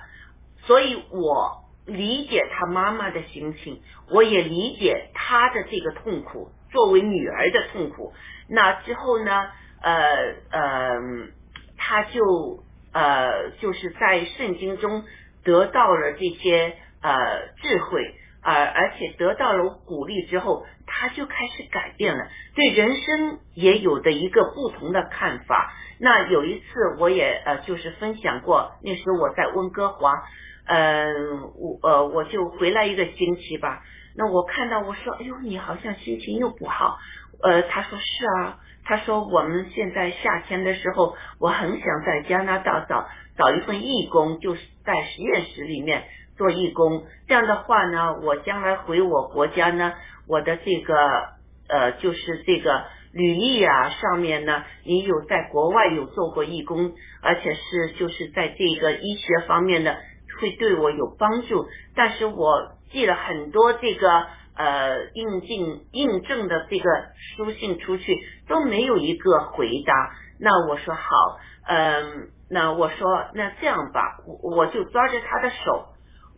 [0.67, 1.61] 所以我。
[1.85, 8.13] 理解他妈妈的心情，我也理解他的这个痛苦，作为女儿的痛苦。
[8.49, 9.51] 那之后呢？
[9.83, 11.01] 呃呃，
[11.77, 15.03] 他就呃就是在圣经中
[15.43, 25.73] 得到了这些呃智慧，而而且得到了鼓励之后，他就开始改变了，对人生也有的一个不同的看法。
[25.99, 30.13] 那有一次我也呃就是分享过，那时我在温哥华。
[30.65, 33.83] 嗯，我呃，我就回来一个星期吧。
[34.15, 36.99] 那我看到我说，哎呦，你好像心情又不好。
[37.43, 46.05] 呃，他说是啊，他说我们现在夏天的时候，我很想在加拿大找找一份义工，就是在实验室里面
[46.37, 47.05] 做义工。
[47.29, 49.93] 这样的话呢，我将来回我国家呢，
[50.27, 50.95] 我的这个
[51.69, 59.97] 呃，就是这个履历啊上面呢，你有在国外有做过义工，而且是就是在这个医学方面的。
[60.41, 64.27] 会对我有帮助，但是我寄了很多这个
[64.57, 66.91] 呃印进印证的这个
[67.37, 68.19] 书信出去，
[68.49, 69.95] 都没有一个回答。
[70.41, 71.03] 那我说好，
[71.69, 75.92] 嗯，那我说那这样吧，我我就抓着他的手，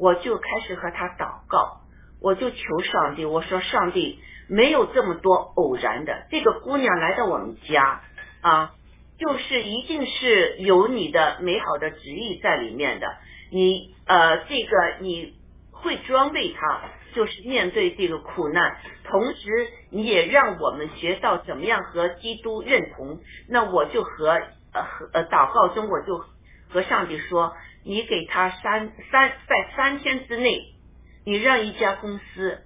[0.04, 1.80] 我就开始和他祷告，
[2.20, 8.02] 我就求上帝，我说上帝没有这么多偶然的，这个姑娘来到我们家
[8.42, 8.74] 啊，
[9.18, 13.06] 就是一定是有你的美好的旨意在里面的。
[13.50, 15.36] 你呃，这个你
[15.70, 16.82] 会装备他，
[17.14, 23.20] 就是面对这个苦难，同时你也让我们学到怎么样和基督认同。
[23.48, 24.28] 那我就和
[24.74, 26.22] 呃和呃祷告中，我就
[26.68, 30.74] 和上帝说，你给他三三在三天之内，
[31.24, 32.62] 你让一家公司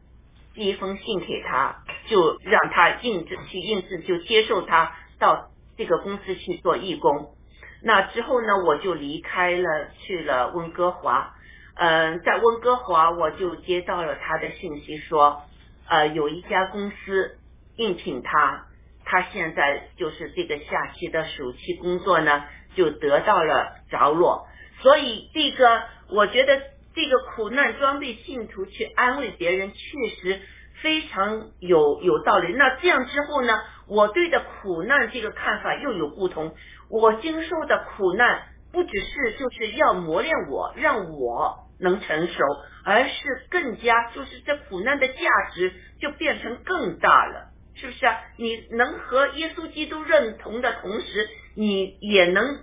[0.54, 7.34] 寄一封信给他，就让他印制去印制，就接受他到这个公司去做义工。
[7.82, 11.34] 那之后呢，我就离开了，去了温哥华。
[11.74, 15.42] 嗯，在温哥华，我就接到了他的信息，说，
[15.88, 17.38] 呃，有一家公司
[17.76, 18.66] 应聘他，
[19.04, 22.44] 他现在就是这个下期的暑期工作呢，
[22.74, 24.47] 就得到了着落。
[24.80, 26.60] 所以，这个我觉得
[26.94, 30.40] 这个苦难装备信徒去安慰别人，确实
[30.82, 32.52] 非常有有道理。
[32.54, 36.54] 那这样之后呢，我对的苦难这个看法又有不同。
[36.90, 42.44] 我经受的苦难不只是就是要磨练我，让我能成熟，
[42.84, 45.14] 而是更加就是这苦难的价
[45.54, 48.16] 值就变成更大了，是不是啊？
[48.36, 52.60] 你能和耶稣基督认同的同时，你也能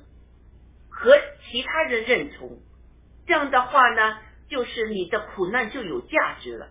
[0.97, 2.57] 和其他人认同，
[3.27, 4.17] 这样的话呢，
[4.49, 6.69] 就是你的苦难就有价值了。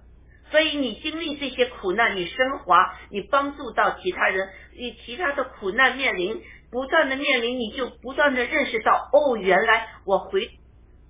[0.51, 6.43] 所以你经历这些苦难，你升华，你帮助到其他人，你其他的苦难面临。
[6.71, 10.51] 不断的面临，你就不断的认识到，哦，原来我回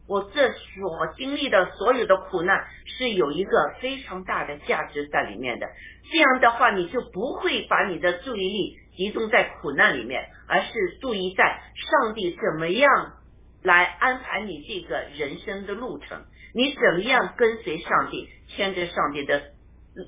[0.06, 5.66] 我这所经历的所有的苦难是有一个非常大的价值在里面的。
[6.12, 12.88] 这样的话，你就不会把你的注意力集中在苦难里面，而是注意在上帝怎么样
[13.62, 16.24] 来安排你这个人生的路程，
[16.54, 19.52] 你怎么样跟随上帝，牵着上帝的。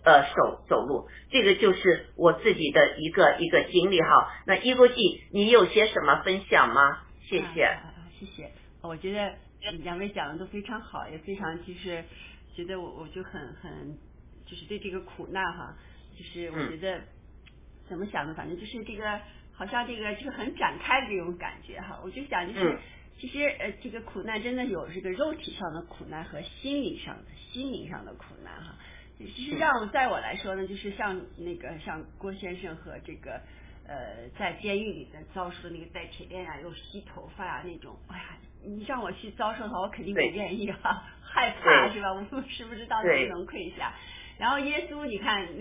[0.05, 4.35] 呃，手走路，这个就是我自己的一个一个经历哈。
[4.45, 7.05] 那一国际，你有些什么分享吗？
[7.23, 7.79] 谢谢，
[8.19, 8.51] 谢谢。
[8.83, 9.33] 我觉得
[9.85, 12.03] 两位讲的都非常好，也非常就是
[12.57, 13.97] 觉得我我就很很
[14.45, 15.77] 就是对这个苦难哈，
[16.19, 17.01] 就是我觉得
[17.89, 19.21] 怎么想的，反正就是这个
[19.53, 22.01] 好像这个就是很展开的这种感觉哈。
[22.05, 22.79] 我就想就是
[23.19, 28.77] 其实呃这个苦难真的有这个肉体上的苦难和心理上的心灵上的苦难哈。
[29.19, 33.41] 其实让在我来说呢，就是像那个像郭先生和这个
[33.89, 42.13] 呃在监狱里的遭受的那个戴铁链啊，又吸头发啊那种，哎呀，你让我去遭受的话，我肯定不愿意哈， 害怕是吧？
[42.13, 43.95] 我们是不是到底能跪下？
[44.39, 45.53] 然后耶稣，你看，呃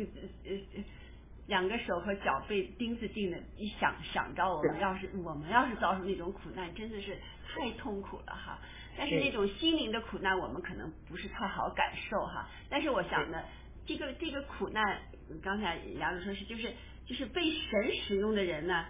[0.43, 0.83] 呃，
[1.47, 7.17] 两个手和脚被钉子钉的，一想想着我们要是我们要是遭受那种苦难，真的是
[7.47, 8.59] 太痛苦了哈。
[8.97, 12.49] 但是那种心灵的苦难，我们可能不是太好感受哈。
[12.69, 13.43] 但是我想呢，
[13.85, 15.01] 这个这个苦难，
[15.43, 16.73] 刚才杨子说是就是
[17.05, 18.85] 就是被神使用的人呢，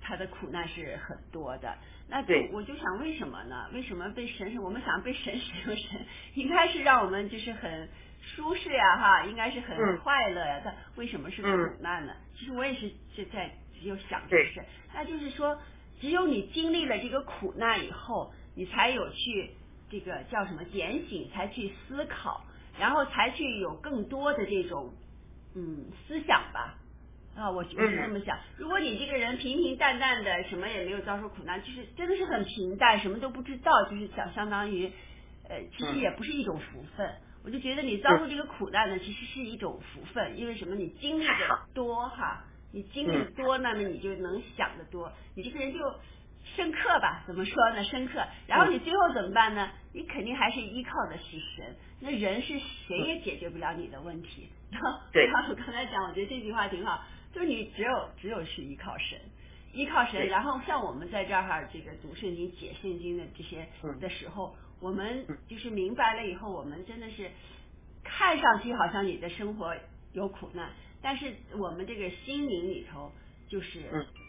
[0.00, 1.76] 他的苦难是很多的。
[2.08, 3.68] 那我就想为什么呢？
[3.72, 4.58] 为什么被神使？
[4.58, 7.88] 我们想被神使用，神应该是让我们就是很
[8.36, 10.60] 舒适呀哈，应该是很快乐呀。
[10.64, 11.48] 他为什么是苦
[11.82, 12.14] 难呢？
[12.38, 13.50] 其实我也是是在
[13.80, 14.64] 只有想这事，
[14.94, 15.58] 那就是说，
[16.00, 18.32] 只有你经历了这个苦难以后。
[18.56, 19.52] 你才有去
[19.88, 22.44] 这个叫什么点醒，才去思考，
[22.78, 24.92] 然后才去有更多的这种
[25.54, 26.74] 嗯思想吧
[27.36, 28.36] 啊，我我是这么想。
[28.58, 34.90] 如果你这个人平平淡淡的，什么也没有遭受苦难，就是真的是很平淡，什么都不知道，就是相相当于
[35.48, 37.08] 呃，其实也不是一种福分。
[37.44, 40.74] 我就觉得你遭受这个苦难呢，其实是一种福分，因为什么？
[40.74, 41.32] 你经历的
[41.74, 45.78] 多哈，你经历多，那么你就能想的多，你这个人就。
[46.56, 47.22] 深刻吧？
[47.26, 47.84] 怎么说呢？
[47.84, 48.26] 深刻。
[48.46, 49.70] 然后你最后怎么办呢？
[49.92, 51.76] 你肯定还是依靠的是神。
[52.00, 54.48] 那人是谁也解决不了你的问题。
[55.12, 55.26] 对。
[55.26, 59.20] 然 后我刚才讲，我觉得这句话挺好，就是你只有只有是依靠神，
[59.72, 60.26] 依靠神。
[60.28, 63.68] 然后像我们在这儿哈，这个读圣经、解圣经的这些
[64.00, 67.30] 的时候，我们就是明白了以后，我们真的是
[68.02, 69.74] 看上去好像你的生活
[70.12, 70.70] 有苦难，
[71.02, 73.10] 但是我们这个心灵里头
[73.48, 73.80] 就是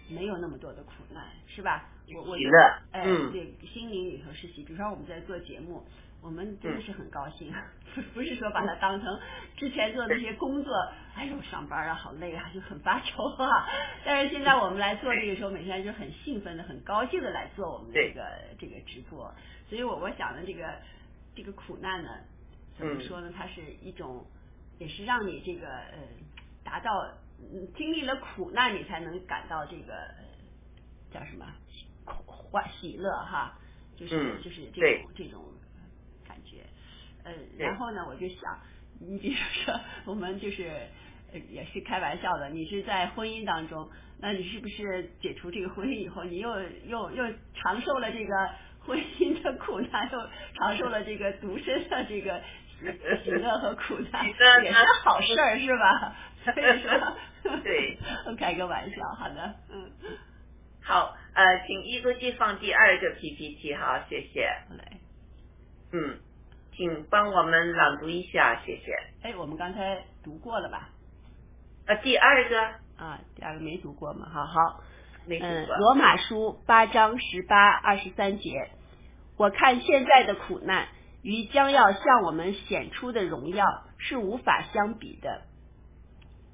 [0.09, 1.89] 没有那么多的苦难，是吧？
[2.13, 4.63] 我我觉得哎，对，心灵里头是喜。
[4.63, 5.81] 比如说我们在做节目，
[6.22, 7.51] 我们真的是很高兴，
[8.13, 9.19] 不是说把它当成
[9.57, 10.74] 之前做那些工作，
[11.15, 13.67] 哎呦上班啊好累啊，就很发愁啊。
[14.05, 18.24] 但是现在我们来做这个时候，每天就很兴奋的、很高兴的来做我们这个
[18.59, 19.34] 这个直播。
[19.67, 20.74] 所以我我想呢，这个
[21.36, 22.09] 这个苦难呢，
[22.78, 23.32] 怎么说呢？
[23.36, 24.26] 它是一种，
[24.78, 25.97] 也是让你这个呃
[26.63, 26.91] 达到
[27.76, 29.93] 经历了苦难，你才能感到这个
[31.11, 31.45] 叫什么？
[32.05, 33.57] 欢喜乐哈，
[33.95, 35.41] 就是就是这种这种
[37.24, 38.59] 呃，然后呢，我就想，
[38.99, 40.69] 你比如说，我们就是
[41.49, 46.49] 也是开玩笑的，你是在婚姻当中，那你是不是解除这个婚姻以后，你又
[46.86, 48.34] 又又长寿了这个
[48.86, 50.19] 婚姻的苦难，又
[50.55, 52.41] 长寿了这个独身的这个
[53.24, 56.15] 喜乐和苦难也是好事儿，是吧？
[56.43, 57.97] 所以说， 对，
[58.38, 59.91] 开个玩笑，好的，嗯，
[60.84, 64.47] 好，呃，请一书记放第二个 PPT 好，谢谢。
[64.67, 64.84] 好嘞。
[65.93, 66.19] 嗯，
[66.76, 68.93] 请帮我们朗读一下，谢谢。
[69.24, 70.89] 哎，我们刚才读过了吧？
[71.86, 72.61] 呃，第二个
[72.97, 74.28] 啊，第二个没读过嘛？
[74.30, 74.82] 好好，
[75.26, 75.76] 嗯，没读过。
[75.78, 78.69] 罗马书八章十八二十三节，
[79.38, 80.88] 我看现在的苦难
[81.22, 83.65] 与将要向我们显出的荣耀
[83.97, 85.41] 是无法相比的。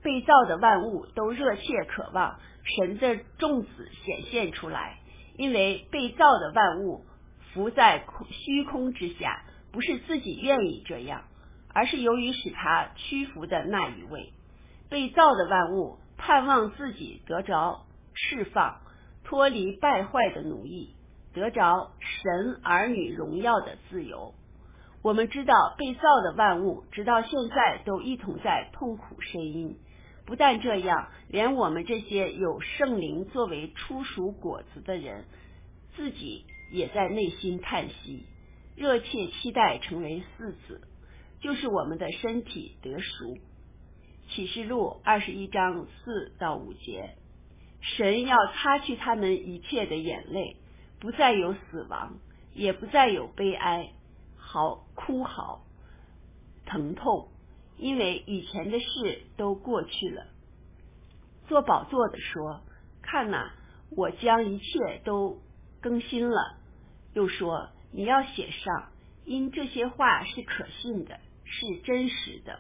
[0.01, 4.99] 被造的万物都热切渴望神的众子显现出来，
[5.35, 7.05] 因为被造的万物
[7.53, 11.23] 浮在空虚空之下，不是自己愿意这样，
[11.73, 14.33] 而是由于使他屈服的那一位。
[14.89, 18.79] 被造的万物盼望自己得着释放，
[19.23, 20.95] 脱离败坏的奴役，
[21.33, 24.33] 得着神儿女荣耀的自由。
[25.03, 29.77] 我们知道，被造的万物直到现在都一同在痛苦呻吟。
[30.25, 35.25] 不但这样，连我们这些有圣灵作为初熟果子的人，
[35.95, 38.25] 自己也在内心叹息，
[38.77, 40.81] 热切期待成为四子，
[41.41, 43.39] 就是我们的身体得赎。
[44.29, 47.15] 启示录二十一章四到五节，
[47.81, 50.57] 神要擦去他们一切的眼泪，
[50.99, 52.19] 不再有死亡，
[52.53, 53.93] 也不再有悲哀、
[54.37, 55.65] 嚎哭嚎、
[56.67, 57.29] 疼痛，
[57.77, 60.27] 因为以前的事都过去了。
[61.47, 62.61] 做宝座的说
[63.01, 63.53] ：“看哪，
[63.89, 65.41] 我将一切都
[65.81, 66.57] 更新了。”
[67.15, 68.91] 又说：“你要写上，
[69.25, 72.59] 因这些话是可信的，是真实的。”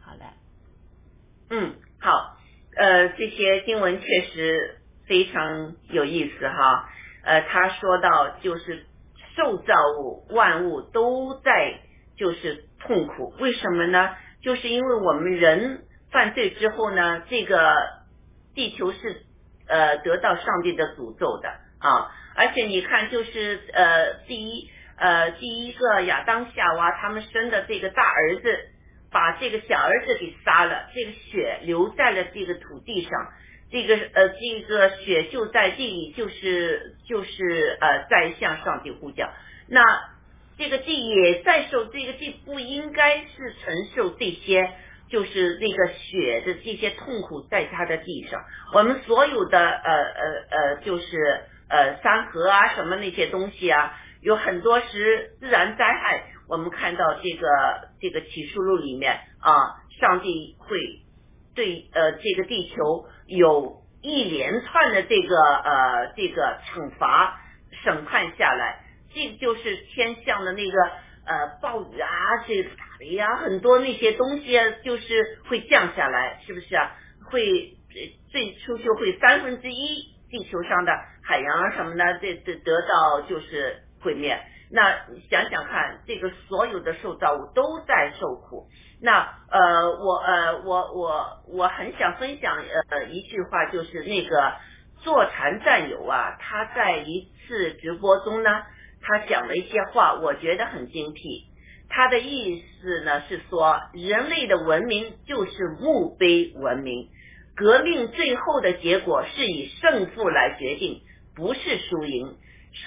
[0.00, 0.34] 好了。
[1.50, 2.36] 嗯，好，
[2.76, 6.90] 呃，这些经文确实非常有意思哈。
[7.24, 8.86] 呃，他说到就是
[9.36, 11.80] 受造物万物都在
[12.16, 14.16] 就是痛苦，为什么呢？
[14.42, 17.74] 就是因为我们人犯罪之后呢，这个
[18.54, 19.22] 地球是
[19.66, 21.48] 呃得到上帝的诅咒的
[21.78, 22.10] 啊。
[22.36, 28.70] 而且你看，就是呃第一呃第一个亚当夏娃他们生的这个大儿子。
[29.08, 33.10] 把这个小儿子给杀了，这个血流在了这个土地上，
[33.70, 39.32] 这个呃，这个血就在地里，就是就是呃，在向上帝呼叫。
[39.68, 39.80] 那
[40.58, 44.70] 这个地也在受，这个地不应该是承受这些，
[45.08, 48.44] 就是那个血的这些痛苦，在他的地上。
[48.74, 56.24] 我们所有的呃呃呃，就是呃山河啊，什么那些东西啊，有很多是自然灾害。
[56.48, 57.48] 我们看到这个
[58.00, 60.78] 这个启示录里面啊，上帝会
[61.54, 67.40] 对呃这个地球有一连串的这个呃这个惩罚
[67.82, 70.78] 审判下来，这就是天象的那个
[71.26, 72.08] 呃暴雨啊，
[72.46, 76.92] 这个打雷啊，很多那些东西啊，就是会降下来，是不是啊？
[77.28, 77.76] 会
[78.30, 80.92] 最初就会三分之一地球上的
[81.26, 84.38] 海洋啊什么的，这这得到就是毁灭。
[84.70, 84.92] 那
[85.30, 88.68] 想想看，这个所有的受造物都在受苦。
[89.00, 92.56] 那呃，我呃，我我我很想分享
[92.90, 94.54] 呃一句话，就是那个
[95.02, 98.62] 坐禅战友啊，他在一次直播中呢，
[99.02, 101.44] 他讲了一些话，我觉得很精辟。
[101.88, 107.08] 他的意思呢是说，人类的文明就是墓碑文明，
[107.54, 111.02] 革命最后的结果是以胜负来决定，
[111.36, 112.38] 不是输赢。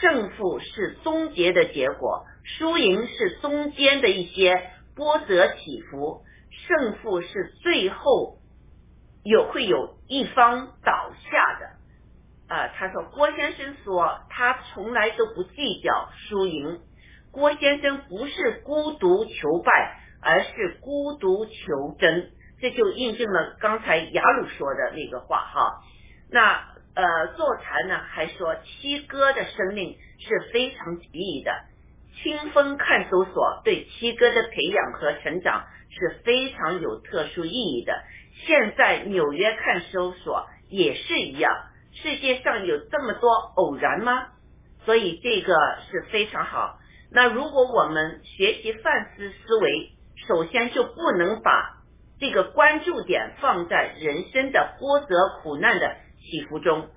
[0.02, 6.22] 胜负是终结的结果，输赢是中间的一些波折起伏。
[6.52, 8.38] 胜负是最后
[9.24, 12.56] 有会有一方倒下的。
[12.56, 16.82] 啊，他说郭先生说他从来都不计较输赢。
[17.32, 22.32] 郭先生不是孤独求败，而是孤独求真。
[22.62, 25.82] 这就印证了刚才雅鲁说的那个话哈。
[26.30, 26.68] 那。
[27.00, 31.52] 呃，座禅呢还说七哥的生命是非常奇异的。
[32.22, 38.04] 清风看守所对七哥的培养和成长是非常有特殊意义的。
[38.45, 41.54] 现在纽约看守所也是一样。
[41.93, 44.28] 世界上有这么多偶然吗？
[44.84, 45.56] 所以这个
[45.89, 46.80] 是非常好。
[47.12, 49.91] 那如果我们学习范思思维，
[50.28, 51.78] 首先就不能把
[52.20, 55.06] 这个关注点放在人生的波折
[55.41, 55.95] 苦难的。
[56.22, 56.89] 起伏中，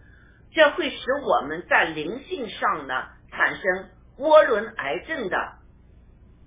[0.53, 5.37] 这会使我们在灵性上呢产生涡轮癌症的。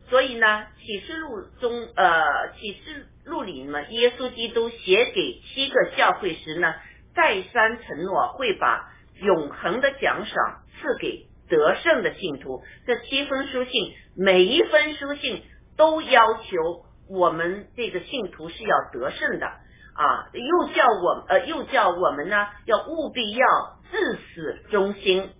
[0.07, 6.75] 所以呢，启示录中，呃，启示录里呢，耶稣基督写给七个教会时呢，
[7.15, 12.61] 再三承诺会把永恒的奖赏赐给得胜的信徒。
[12.85, 15.41] 这七封书信，每一封书信
[15.75, 19.51] 都要求我们这个信徒是要得胜的
[19.95, 23.47] 啊，又叫我呃又叫我们呢要务必要
[23.91, 25.31] 至死忠心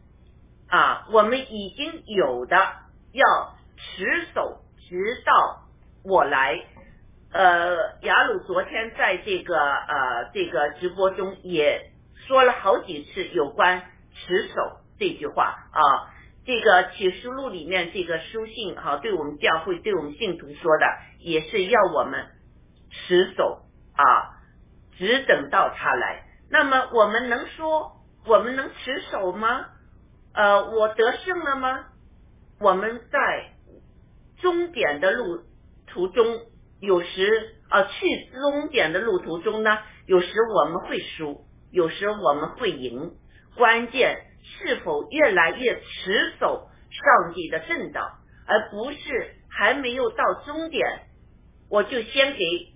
[0.70, 2.56] 啊，我们已经有的
[3.12, 5.64] 要持守直到
[6.04, 6.66] 我来。
[7.32, 11.92] 呃，雅鲁昨天在这个呃这个直播中也
[12.28, 13.84] 说了好几次有关
[14.14, 14.56] 持守
[14.98, 16.16] 这句话啊。
[16.46, 20.86] 这个启示录里面这个书信哈，对我们教会对我们信徒说的，
[21.20, 22.28] 也是要我们
[22.92, 23.64] 持守
[23.96, 24.35] 啊，
[24.98, 26.24] 只等到他来。
[26.50, 29.66] 那么我们能说我们能持守吗？
[30.34, 31.86] 呃，我得胜了吗？
[32.60, 33.52] 我们在
[34.42, 35.44] 终点的路
[35.88, 36.26] 途中，
[36.80, 43.14] 有时啊去终点的路途中呢，有时我们会输，有时我们会赢，
[43.56, 44.32] 关键。
[44.48, 50.86] 是否越来越持守上帝的正道，而不是还没有到终点，
[51.68, 52.75] 我就先给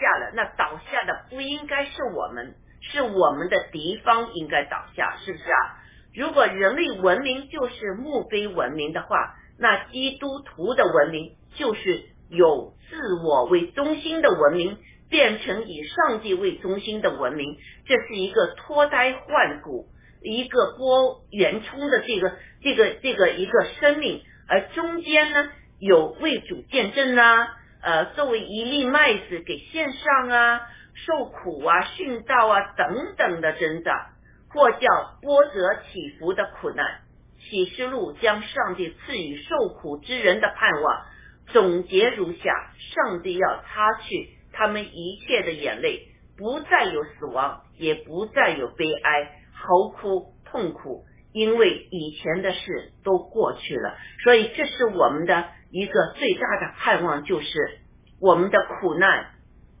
[0.00, 0.32] 下了？
[0.34, 5.76] 那倒下的不应该是我们，是我们的敌方应该倒下，是不是啊？
[6.14, 14.78] 如果人类文明就是墓碑文明的话，那基督徒的文明就是有自我为中心的文明，
[15.10, 19.86] 变成以上帝为中心的文明，这是一个脱胎换骨。
[20.20, 27.46] 一个波圆冲的这个这个这个一个生命，而中间呢有为主见证啊，
[27.80, 30.60] 呃，作为一粒麦子给献上啊，
[30.94, 34.10] 受苦啊、殉道啊等等的挣扎，
[34.50, 37.00] 或叫波折起伏的苦难。
[37.40, 41.06] 启示录将上帝赐予受苦之人的盼望
[41.46, 49.38] 总结如下：上帝要擦去他们一切的眼泪，不再有死亡，也不再有悲哀。
[49.54, 57.80] 嚎哭痛苦，因为以前的事都过去了，所以这是我们的一个最大的盼望，就是
[58.20, 59.30] 我们的苦难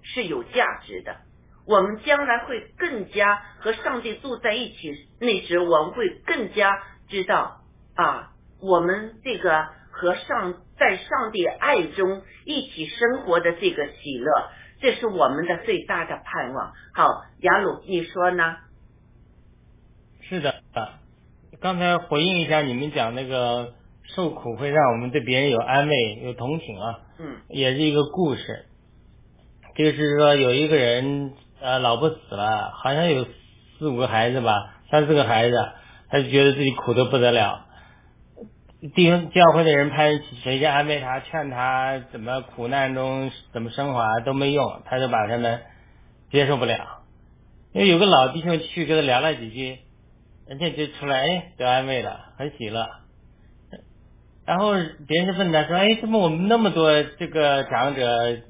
[0.02, 1.16] 是有价值的。
[1.66, 6.72] 我们将来会更加和上帝住在一起，那时我们会更加
[7.08, 7.60] 知道
[7.94, 8.30] 啊，
[8.60, 16.72] 我们这个和上在上帝爱中一起生活的这个喜乐，这是我们的最大的盼望。
[16.94, 18.56] 好，雅鲁，你说呢？
[20.22, 20.62] 是的，
[21.60, 23.74] 刚才回应一下你们讲那个
[24.18, 28.66] 受苦会让我们对别人有安慰、有同情啊，嗯，也是一个故事，
[29.76, 33.24] 就是说有一个人呃老婆死了，好像有
[33.78, 35.56] 四五个孩子吧，三四个孩子，
[36.10, 37.66] 他就觉得自己苦得不得了，
[38.96, 45.60] 弟兄教会的人派人谁去安慰他、劝他怎么苦难中怎么升华都没用，他就把他们
[46.32, 47.04] 接受不了，
[47.72, 49.78] 因为有个老弟兄去跟他聊了几句。
[50.48, 52.88] 人家就出来，哎，得安慰了，很喜乐。
[54.48, 54.72] 然后
[55.06, 58.40] 别人就问他说：“哎，怎么我们那么多这个长者，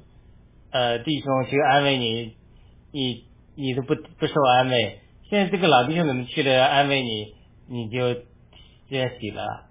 [0.71, 2.37] 呃，弟兄去安慰你，
[2.93, 3.25] 你
[3.57, 5.01] 你都不不受安慰？
[5.29, 7.35] 现在这个老弟兄怎么去了安慰你，
[7.67, 8.15] 你就
[8.89, 9.67] 接喜了？”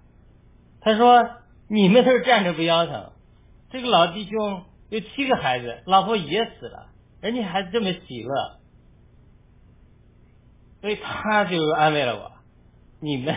[0.82, 1.30] 他说
[1.66, 3.10] ：“你们都是站着不腰疼，
[3.70, 6.90] 这个老弟兄有七个孩子，老婆也死了，
[7.22, 8.58] 人家还这么喜乐。”
[10.82, 12.32] 所以他就安慰了我，
[13.00, 13.34] 你们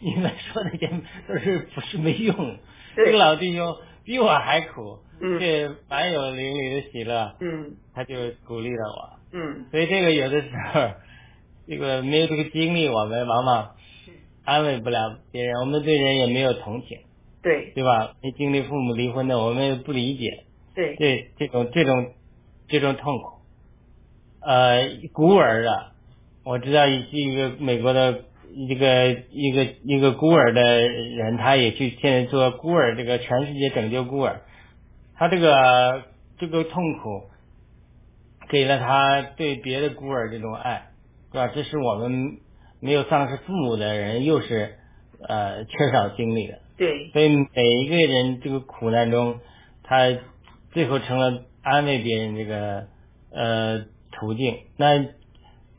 [0.00, 0.90] 你们说那些
[1.28, 2.56] 都是不是没用？
[2.96, 4.98] 这个老弟兄比我还苦，
[5.38, 7.36] 却满有淋漓的喜乐。
[7.40, 9.18] 嗯，他就鼓励了我。
[9.32, 10.90] 嗯，所以这个有的时候，
[11.68, 13.70] 这个没有这个经历，我们往往
[14.44, 16.98] 安慰不了别人，我们对人也没有同情。
[17.42, 18.16] 对，对吧？
[18.22, 20.44] 没经历父母离婚的，我们不理解。
[20.74, 22.12] 对，这这种这种
[22.68, 23.40] 这种痛苦，
[24.40, 25.92] 呃，孤儿的。
[26.42, 34.42] 我知道一一个美国的一个一个一个孤儿的人，他也去现在做孤儿，这个全世界拯救孤儿。
[35.14, 36.02] 他这个
[36.38, 37.22] 这个痛苦，
[38.48, 40.88] 给了他对别的孤儿这种爱，
[41.32, 41.48] 是吧？
[41.48, 42.38] 这是我们
[42.80, 44.74] 没有丧失父母的人，又是
[45.28, 46.58] 呃缺少经历的。
[46.76, 47.10] 对。
[47.12, 49.38] 所以每一个人这个苦难中，
[49.82, 50.16] 他
[50.72, 52.86] 最后成了安慰别人这个
[53.32, 54.56] 呃途径。
[54.76, 55.04] 那。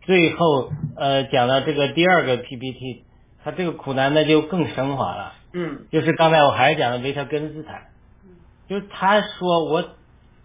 [0.01, 3.05] 最后，呃，讲到这个第二个 PPT，
[3.43, 5.33] 他这个苦难呢就更升华了。
[5.53, 5.85] 嗯。
[5.91, 7.89] 就是刚才我还讲的维特根斯坦，
[8.67, 9.83] 就是他说我，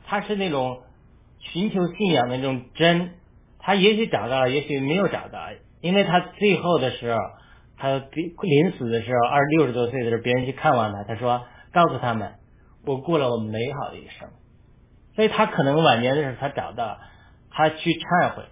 [0.05, 0.83] 他是那种
[1.39, 3.15] 寻求信仰的那种真，
[3.59, 5.41] 他也许找到了，也许没有找到，
[5.81, 7.19] 因为他最后的时候，
[7.79, 12.35] 他临死的时候，二六十多岁的时候，别人去看望他，他说告诉他们，
[12.85, 14.29] 我过了我美好的一生，
[15.15, 16.99] 所以他可能晚年的时候他找到，
[17.51, 18.43] 他去忏悔。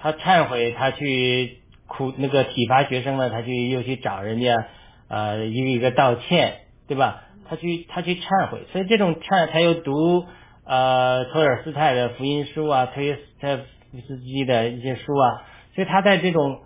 [0.00, 4.66] 他忏悔，他去苦那个体罚学生呢，他去又去找人家，
[5.08, 7.24] 呃，一个一个道歉，对吧？
[7.48, 10.26] 他去他去忏悔，所以这种忏他又读
[10.64, 15.42] 呃托尔斯泰的福音书啊，托耶斯斯基的一些书啊，
[15.74, 16.60] 所以他在这种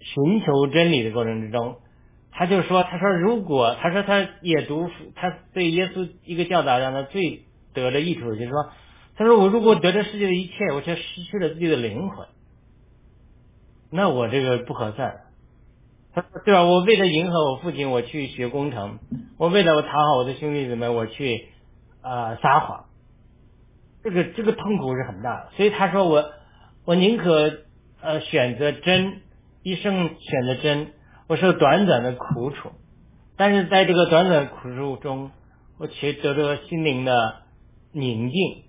[0.00, 1.78] 寻求真理的过程之中，
[2.30, 7.42] 他就说他说如果他说他也读他对耶稣一个教导让他最
[7.74, 8.70] 得的益处就是说，
[9.16, 12.28] 他说我如果得这世界的一切，我却失去了自己的灵魂，
[13.90, 15.20] 那我这个不合算。
[16.14, 16.64] 他说对吧？
[16.64, 18.98] 我为了迎合我父亲，我去学工程；
[19.38, 21.48] 我为了我讨好我的兄弟姊妹，我去
[22.02, 22.86] 啊撒谎。
[24.02, 26.32] 这个这个痛苦是很大的，所以他说我
[26.84, 27.58] 我宁可
[28.00, 29.20] 呃选择真，
[29.62, 30.92] 一生选择真，
[31.28, 32.72] 我受短短的苦楚，
[33.36, 35.30] 但是在这个短短的苦楚中，
[35.78, 37.42] 我却得到心灵的
[37.92, 38.64] 宁静，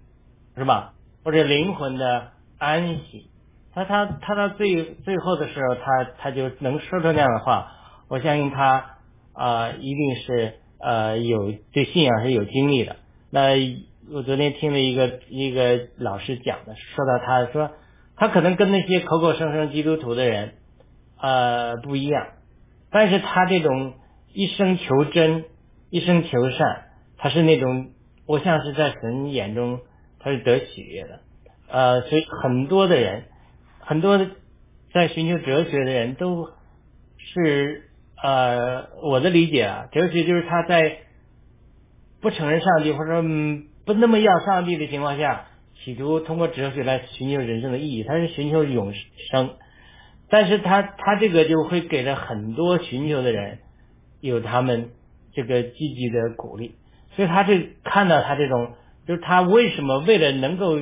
[0.56, 0.94] 是吧？
[1.24, 3.30] 或者灵魂的安息。
[3.74, 7.74] 他他他到最最后的时候，他他就能说出那样的话。
[8.10, 8.98] 我相信他
[9.34, 12.96] 啊，一定是呃有对信仰是有经历的。
[13.30, 13.50] 那
[14.12, 17.70] 我昨天听了一个一个老师讲的，说到他说
[18.16, 20.56] 他可能跟那些口口声声基督徒的人
[21.22, 22.30] 呃不一样，
[22.90, 23.94] 但是他这种
[24.34, 25.46] 一生求真，
[25.92, 26.86] 一生求善，
[27.20, 27.92] 他是那种
[28.26, 29.82] 我像是在神眼中
[30.20, 31.20] 他是得喜悦的。
[31.70, 33.26] 呃，所以很多的人。
[33.90, 34.20] 很多
[34.94, 36.48] 在寻求哲学的人都
[37.18, 37.90] 是
[38.22, 41.00] 呃，我的理解啊，哲学就是他在
[42.22, 43.24] 不承认上帝或者说
[43.86, 48.94] 不那么要上帝的情况下，企图通过哲学来寻求人生的意义，他是寻求永
[49.32, 49.56] 生，
[50.30, 53.58] 但是他他这个就会给了很多寻求的人
[54.22, 54.92] 有他们
[55.34, 56.76] 这个积极的鼓励，
[57.16, 58.74] 所以他这看到他这种
[59.08, 60.78] 就是他为什么为了能够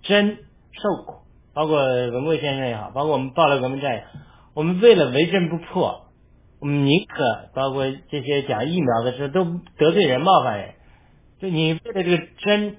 [0.00, 0.38] 真
[0.72, 1.25] 受苦。
[1.56, 4.02] 包括文贵先生也好，包括我们报了革命战友，
[4.52, 6.10] 我们为了为真不破，
[6.60, 9.42] 我们宁可包括这些讲疫苗的时候都
[9.78, 10.74] 得罪人、冒犯人。
[11.40, 12.76] 就你为了这个真，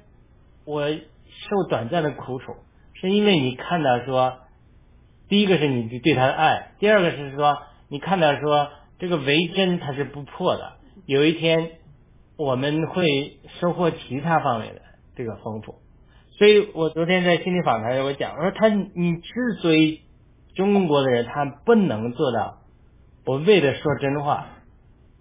[0.64, 2.54] 我受短暂的苦楚，
[2.94, 4.38] 是因为你看到说，
[5.28, 7.58] 第一个是你对他的爱，第二个是说
[7.90, 8.70] 你看到说
[9.00, 10.74] 这个为真它是不破的，
[11.08, 11.72] 有一天
[12.38, 14.82] 我们会收获其他方面的
[15.16, 15.82] 这个丰富。
[16.38, 20.02] 所以我昨天在心理访谈我讲，我说他你之所以
[20.56, 22.60] 中国的人他不能做到，
[23.26, 24.48] 我为了说真话，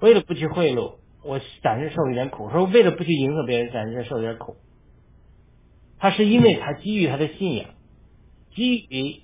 [0.01, 4.57] 为了不去贿赂，我暂时受一点苦，说为了不去迎合别人，暂时受一点苦。
[5.99, 7.71] 他是因为他基于他的信仰，
[8.55, 9.23] 基于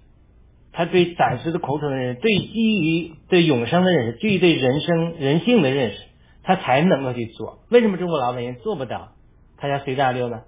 [0.72, 5.99] 他对暂时的苦楚的认识，对基于对永生的认识，基于对人生人性的认识，
[6.43, 7.59] 他才能够去做。
[7.68, 9.12] 为什么中国老百姓做不到？
[9.59, 10.45] 他要随大流呢？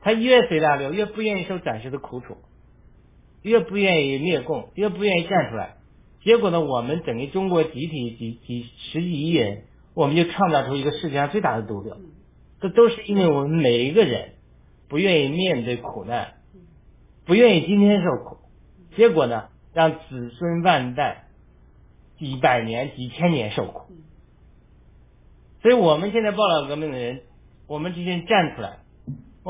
[0.00, 2.38] 他越随大流，越不愿意受暂时的苦楚，
[3.42, 5.76] 越不愿意灭共，越不愿意站出来。
[6.22, 11.96] 结果呢，我们整个中国集体几几十几亿人，我们就创造出一个世界上最大的毒瘤。
[12.60, 14.32] 这都是因为我们每一个人
[14.88, 16.34] 不愿意面对苦难，
[17.24, 18.38] 不愿意今天受苦，
[18.96, 21.24] 结果呢，让子孙万代
[22.18, 23.92] 几百年、几千年受苦。
[25.62, 27.22] 所以我们现在报道革命的人，
[27.66, 28.79] 我们这些人站出来。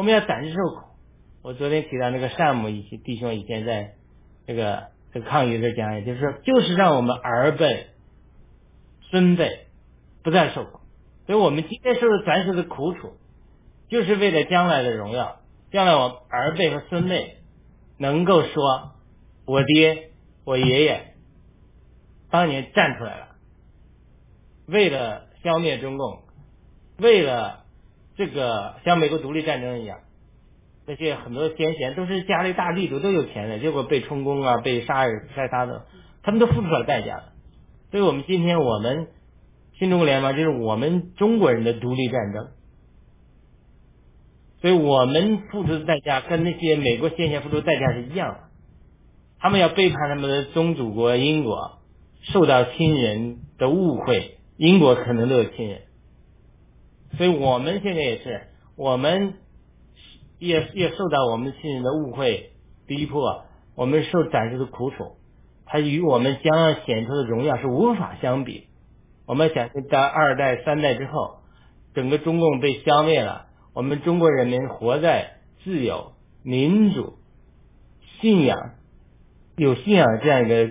[0.01, 0.87] 我们要暂时受苦。
[1.43, 3.97] 我昨天提到那个善母一些弟兄以前在
[4.47, 7.89] 这个这个抗议的讲，也就是，就是让我们儿辈、
[9.11, 9.67] 孙辈
[10.23, 10.81] 不再受苦。
[11.27, 13.13] 所以我们今天受的暂时的苦楚，
[13.91, 15.43] 就是为了将来的荣耀。
[15.71, 17.37] 将来我儿辈和孙辈
[17.99, 18.93] 能够说，
[19.45, 20.13] 我爹、
[20.47, 21.13] 我爷爷
[22.31, 23.29] 当年站出来了，
[24.67, 26.23] 为了消灭中共，
[26.97, 27.60] 为了。
[28.17, 29.99] 这个像美国独立战争一样，
[30.87, 35.87] 那些很多先贤都是家里大地主都有钱的，结果被充公啊，被杀人杀杀的，
[36.23, 37.23] 他们都付出了代价。
[37.91, 39.09] 所以我们今天我们
[39.79, 42.49] 新中国联盟就是我们中国人的独立战争，
[44.61, 48.41] 所以我们付出的代价跟那些美国先贤付出的代价是一样的，
[49.39, 51.79] 他们要背叛他们的宗主国英国，
[52.23, 55.83] 受到亲人的误会，英国可能都有亲人。
[57.21, 58.45] 所以我们现在也是，
[58.77, 59.35] 我们
[60.39, 62.53] 也也受到我们亲人的误会
[62.87, 63.45] 逼迫，
[63.75, 65.19] 我们受暂时的苦楚，
[65.67, 68.69] 它与我们将要显出的荣耀是无法相比。
[69.27, 71.41] 我们想在二代三代之后，
[71.93, 76.13] 整个中共被消灭了，我们中国人民活在自由、
[76.43, 77.19] 民主、
[78.23, 78.57] 信仰、
[79.57, 80.69] 有信仰这样一个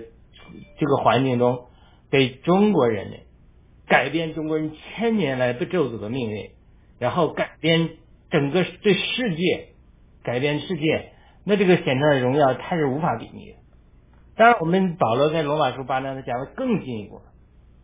[0.80, 1.66] 这个环境中，
[2.10, 3.20] 给中国人民。
[3.90, 6.50] 改变中国人千年来被咒诅的命运，
[7.00, 7.90] 然后改变
[8.30, 9.70] 整个对世界，
[10.22, 11.12] 改变世界，
[11.44, 13.56] 那这个显出来的荣耀，它是无法比拟的。
[14.36, 17.20] 当然，我们保罗在罗马书八章他讲的更进一步，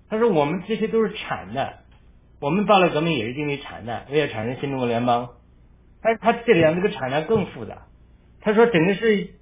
[0.08, 1.80] 他说我们这些都是产的，
[2.40, 5.30] 我们巴勒革命也是经历产的，为了产生新中国联邦。
[6.00, 7.88] 但是他这里这个产量更复杂。
[8.40, 9.34] 他说整个是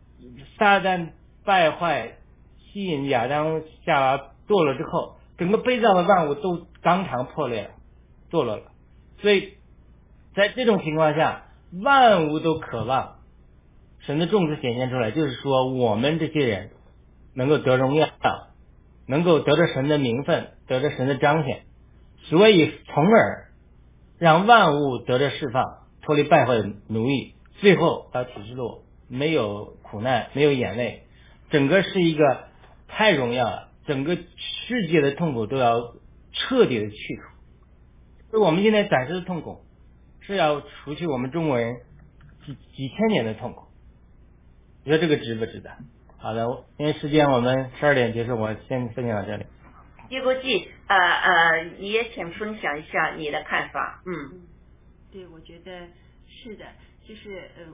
[0.57, 1.09] 撒旦
[1.45, 2.12] 败坏，
[2.59, 7.70] 吸引亚当夏娃堕落之后，整个悲造的万物都当场破裂了，
[8.30, 8.62] 堕落了。
[9.20, 9.55] 所以
[10.35, 11.47] 在这种情况下，
[11.82, 13.16] 万物都渴望
[14.01, 16.70] 神的种子显现出来，就是说我们这些人
[17.35, 18.09] 能够得荣耀，
[19.07, 21.62] 能够得着神的名分，得着神的彰显。
[22.24, 23.49] 所以，从而
[24.18, 25.62] 让万物得着释放，
[26.03, 31.03] 脱离败坏的奴役，最后到启示录没有苦难，没有眼泪，
[31.51, 32.45] 整个是一个
[32.89, 35.95] 太荣耀了，整个世界的痛苦都要
[36.32, 37.22] 彻底的去除。
[38.30, 39.64] 所以我们现在暂时的痛苦
[40.20, 41.76] 是要除去我们中国人
[42.45, 43.66] 几几千年的痛苦。
[44.85, 45.70] 你说这个值不值得？
[46.18, 49.47] 好的，因为时间我们十二点结束，我先分享到这里。
[50.11, 54.03] 叶国际，呃呃，你也请分享一下你的看法。
[54.07, 54.43] 嗯，
[55.12, 55.87] 对，我觉得
[56.26, 56.64] 是的，
[57.07, 57.64] 就是呃，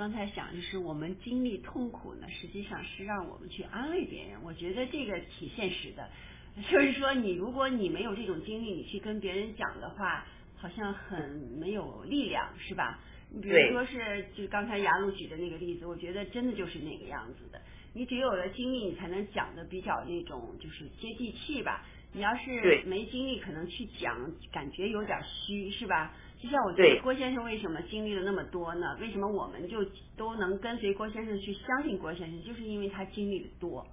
[0.00, 4.42] 刚才想就是我们经历痛苦呢，实际上是让我们去安慰别人。
[4.42, 6.08] 我觉得这个挺现实的，
[6.72, 10.24] 就是说你如果你没有这种经历，你去跟别人讲的话，
[10.56, 11.28] 好像很
[11.60, 12.98] 没有力量，是吧？
[13.30, 17.60] 你比如说是，就刚才雅鲁举的那个例子，我觉得真的就是那个样子的。
[17.92, 21.84] 你只有了经历，你才能讲的比较那种就是接地气吧。
[22.12, 26.14] 你要是没经历，可能去讲感觉有点虚，是吧？
[26.42, 28.96] 就像我觉得郭先生为什么经历了那么多呢？
[29.00, 29.84] 为什么我们就
[30.16, 32.42] 都能跟随郭先生去相信郭先生？
[32.42, 33.86] 就是因为他经历的多，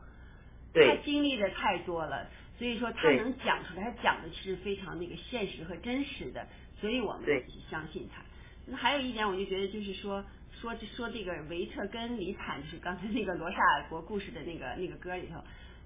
[0.73, 6.47] 他经历的太多了，所以说他能讲出来，他讲的是非常那个现实和真实的，
[6.79, 8.21] 所以我们相信他。
[8.65, 10.23] 那还有一点，我就觉得就是说。
[10.59, 13.57] 说说这个维特跟李坦，就是刚才那个罗刹
[13.89, 15.39] 国故事的那个那个歌里头，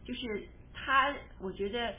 [0.06, 1.94] 就是他，我觉得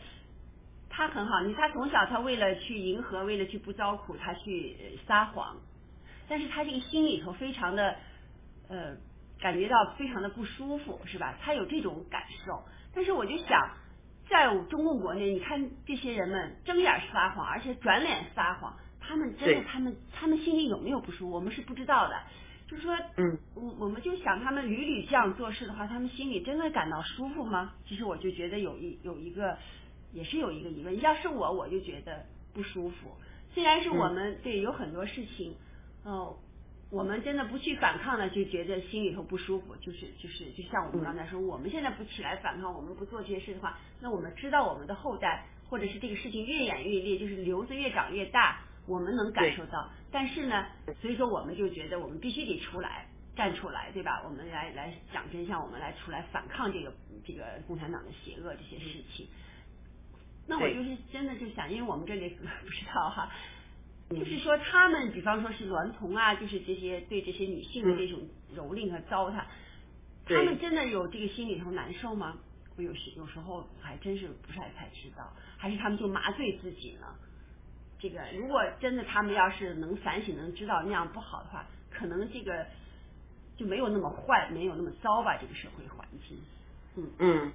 [0.93, 1.41] 他很好。
[1.41, 4.77] 你他从小他为了去迎合，为了去不遭苦，他去
[5.09, 5.57] 撒谎，
[6.29, 7.97] 但是他这个心里头非常的
[8.69, 8.95] 呃
[9.41, 11.35] 感觉到非常的不舒服，是吧？
[11.41, 12.63] 他有这种感受。
[12.95, 13.71] 但是我就想，
[14.29, 21.31] 在中共国内，你看这些人们睁眼撒谎，而且转脸撒谎，他们真的，他们他们心里有没有不舒服？
[21.33, 22.15] 我们是不知道的。
[22.69, 27.75] 就是说，嗯，我我们就想他们屡屡这样做事的话，他们心里真的感到舒服吗？
[27.87, 29.59] 其实我就觉得有一有一个，
[30.13, 31.01] 也是有一个疑问。
[31.01, 33.13] 要是我，我就觉得不舒服。
[33.55, 35.55] 虽然是我们对有很多事情，
[36.05, 36.39] 哦，
[36.91, 39.77] 我们真的不去反抗呢，就觉得心里头不舒服。
[39.77, 48.61] 就是就是，就像我们刚才说，我们现在不起来反抗，我们不做这些事的话，那我们知道我们的后代或者是这个事情越演越烈，就是瘤子越长越大。
[48.85, 50.67] 我们能感受到，但是呢，
[51.01, 53.07] 所以说我们就觉得我们必须得出来
[53.37, 54.21] 站出来，对吧？
[54.25, 56.93] 我们来来讲真相，我们来出来反抗这个
[57.25, 59.29] 这个共产党的邪恶这些事情。
[60.47, 63.31] 那我就是真的就想，因为我们这里不知道哈，
[64.11, 68.21] 就是说他们比方说是娈童啊，就是这些对这些女性的这种
[68.57, 69.45] 蹂躏和糟蹋，
[70.27, 72.39] 他们真的有这个心里头难受吗？
[72.77, 77.07] 我有时有时候还真是不太太知道，还是他们就麻醉自己呢？
[77.99, 82.67] 这个如果真的他们要是能反省，能知道那样不好的话，可能这个
[83.57, 86.39] 就没有那么坏，没有那么糟吧，这个社会环境。
[86.97, 87.11] 嗯。
[87.19, 87.53] 嗯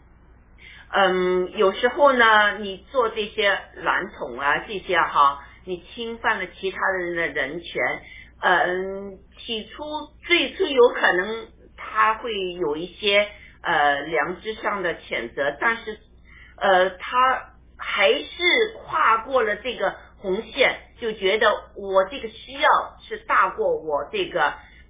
[0.91, 8.01] 嗯，有时候呢，你做这些男宠啊，这些哈，你侵犯了其他人的人权，
[8.41, 9.83] 嗯，起初
[10.25, 13.27] 最初有可能他会有一些
[13.61, 15.99] 呃良知上的谴责，但是
[16.57, 18.23] 呃他还是
[18.85, 19.95] 跨过了这个。
[20.19, 24.45] 红线就觉得我这个需要是大过我这个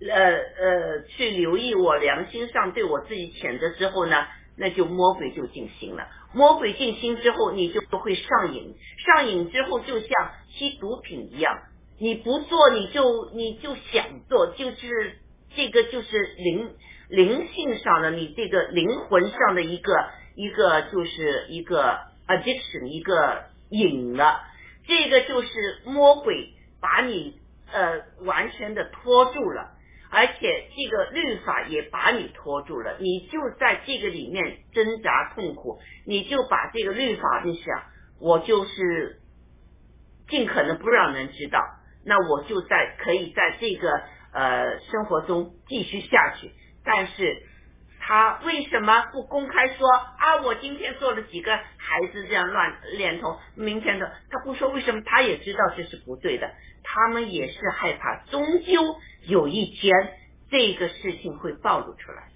[0.09, 4.25] 呃呃去留意我良心上对我自己谴责之后呢，
[4.57, 6.07] 那就魔鬼就进心了。
[6.33, 10.09] 魔鬼进心之后，你就不会上瘾，上瘾之后就像
[10.49, 11.59] 吸毒品一样，
[11.99, 15.19] 你不做你就你就想做，就是
[15.55, 16.75] 这个就是灵
[17.09, 24.41] 灵性上的你这个灵魂上的一个一个就是一个 addiction 一个瘾了。
[24.85, 27.39] 这个就是魔鬼把你
[27.71, 29.76] 呃完全的拖住了，
[30.09, 37.83] 而且这个律法也把你拖住了，你就在这个里面挣扎痛苦，你就把这个律法就想，
[38.19, 39.21] 我就是
[40.29, 41.59] 尽可能不让人知道，
[42.05, 43.89] 那我就在可以在这个
[44.33, 46.51] 呃生活中继续下去，
[46.83, 47.43] 但是。
[48.07, 50.37] 他为什么不公开说啊？
[50.45, 55.01] 我今天做了几个孩子这样乱恋童，明天的他不说为什么？
[55.05, 56.49] 他也知道这是不对的，
[56.85, 59.93] 他们也是害怕，终究有一天
[60.49, 62.29] 这个事情会暴露出来。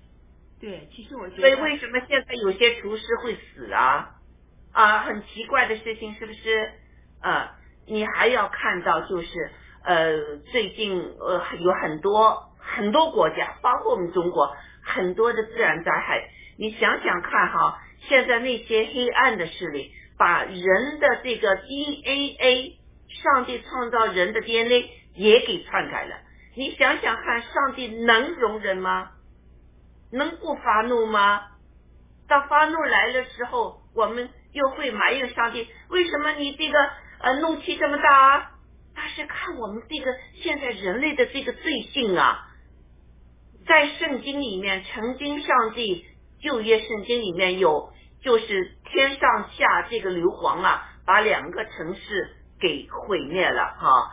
[0.59, 1.41] 对，其实我觉得。
[1.41, 4.15] 所以为什么现在有些厨师会死啊？
[4.73, 6.69] 啊，很奇怪的事情是不是？
[7.21, 7.55] 啊，
[7.87, 9.51] 你还要看到就是
[9.85, 14.53] 呃最近呃有很多很多国家，包括我们中国
[14.83, 22.79] 很多的自然灾害，你想想看哈，现在那些黑暗的势力把人的这个 DNA，
[23.09, 26.15] 上帝创造人的 DNA 也给篡改了。
[26.55, 29.11] 你想想看，上帝能容忍吗？
[30.11, 31.41] 能不发怒吗？
[32.27, 38.37] 到发怒来的时候，我们又会埋怨上帝，为什么你这个呃怒气这么大？
[38.37, 38.51] 啊？
[38.93, 40.11] 他是看我们这个
[40.43, 42.50] 现在人类的这个罪性啊，
[43.71, 46.05] 在圣经里面，曾经上帝
[46.41, 54.11] 旧约圣经里面有，就是天上下这个硫磺啊，把两个城市给毁灭了哈。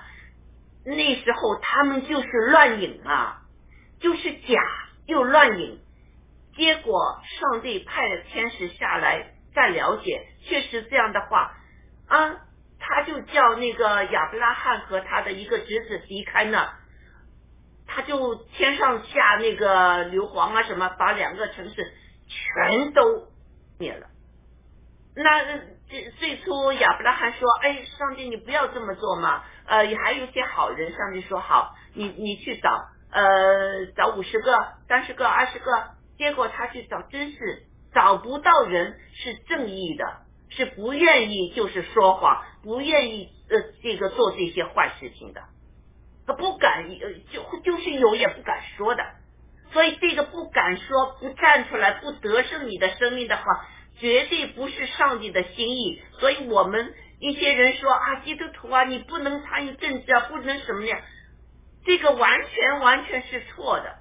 [0.85, 3.43] 那时候他们就是乱引啊，
[3.99, 4.63] 就是假
[5.07, 5.81] 又乱引。
[6.57, 11.57] 结果上帝派了天使下来再了解，确实这样的话
[12.07, 12.31] 啊，
[12.79, 16.79] 他就叫那个亚伯拉罕和他的一个侄子离开那，
[17.89, 21.93] 他就天上下那个硫磺啊什么，把两个城市
[22.29, 23.03] 全都
[23.79, 24.07] 灭了。
[25.17, 25.59] 那
[25.89, 32.71] 最最初亚伯拉罕说：“哎，上帝你不要这么做嘛，呃，还有一些好人。”上帝说：“好，你你去找，
[33.11, 37.65] 呃，找五十个、三十个、二十个。”结果他去找，真是
[37.95, 40.05] 找不到人是正义的，
[40.51, 45.43] 是不愿意就是说谎，不愿意呃这个做这些坏事情的，
[46.29, 49.03] 他不敢呃就就是有也不敢说的，
[49.73, 53.45] 所以这个不敢说，不站出来，不得胜你的生命的话，
[53.99, 56.03] 绝对不是上帝的心意。
[56.21, 61.01] 所以我们一些人说啊，基督徒啊，你不能参与政治啊，不能什么呀，
[61.87, 63.97] 这个完全完全是错的。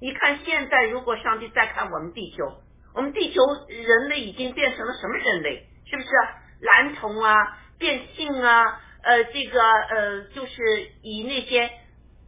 [0.00, 2.62] 你看，现在如果上帝再看我们地球，
[2.94, 5.66] 我们地球人类已经变成了什么人类？
[5.84, 6.08] 是不是
[6.60, 7.34] 蓝虫啊、
[7.78, 8.80] 变性啊？
[9.08, 11.70] 呃，这个呃，就是以那些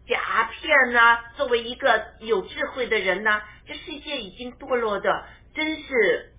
[0.08, 6.32] 甲片呐作为一个有智慧的人呐，这世界已经堕落的，真是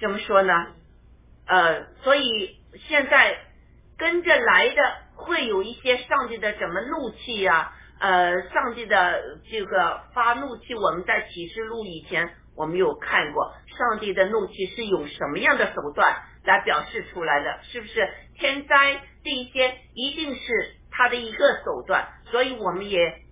[0.00, 0.52] 怎么说呢？
[1.46, 2.56] 呃，所以
[2.88, 3.38] 现在
[3.96, 7.72] 跟着来的会有一些上帝的什么怒气呀？
[8.00, 17.58] 呃，上帝的这个发怒气，我们在启示录以前我们有看过，上帝的怒气是用什么样的手段来表示出来的？
[17.62, 18.08] 是不是
[18.38, 22.08] 天灾这一些一定是他的一个手段？
[22.30, 23.22] 所以我们也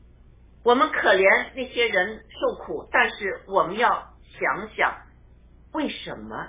[0.64, 4.96] 我们可怜那些人受苦，但是我们要想想
[5.72, 6.48] 为什么。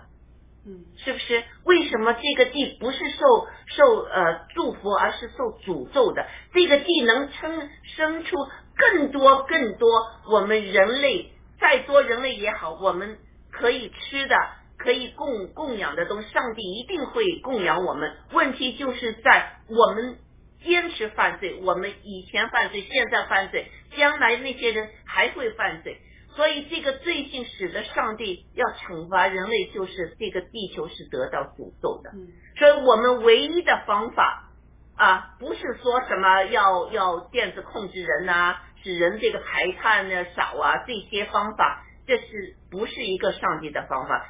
[0.70, 1.46] 嗯，是不是？
[1.64, 6.28] 为什么这个地不是受受呃祝福，而是受诅咒的？
[6.54, 8.36] 这个地能生生出
[8.76, 9.90] 更多更多
[10.30, 13.18] 我们人类再多人类也好，我们
[13.50, 14.36] 可以吃的，
[14.78, 18.16] 可以供供养的东西，上帝一定会供养我们。
[18.32, 20.20] 问题就是在我们
[20.64, 26.00] 坚持犯罪，我们以前犯罪，现在犯罪，将来那些人还会犯罪。
[26.36, 32.12] 所以这个罪性使得上帝要惩罚人类，就是这个地球是得到诅咒的。
[32.60, 34.52] 所以我们唯一的方法
[34.96, 44.28] 啊，不是说什么要要电子控制人呐，使人这个排碳呢少啊，这些方法，这是不是一个上帝的方法？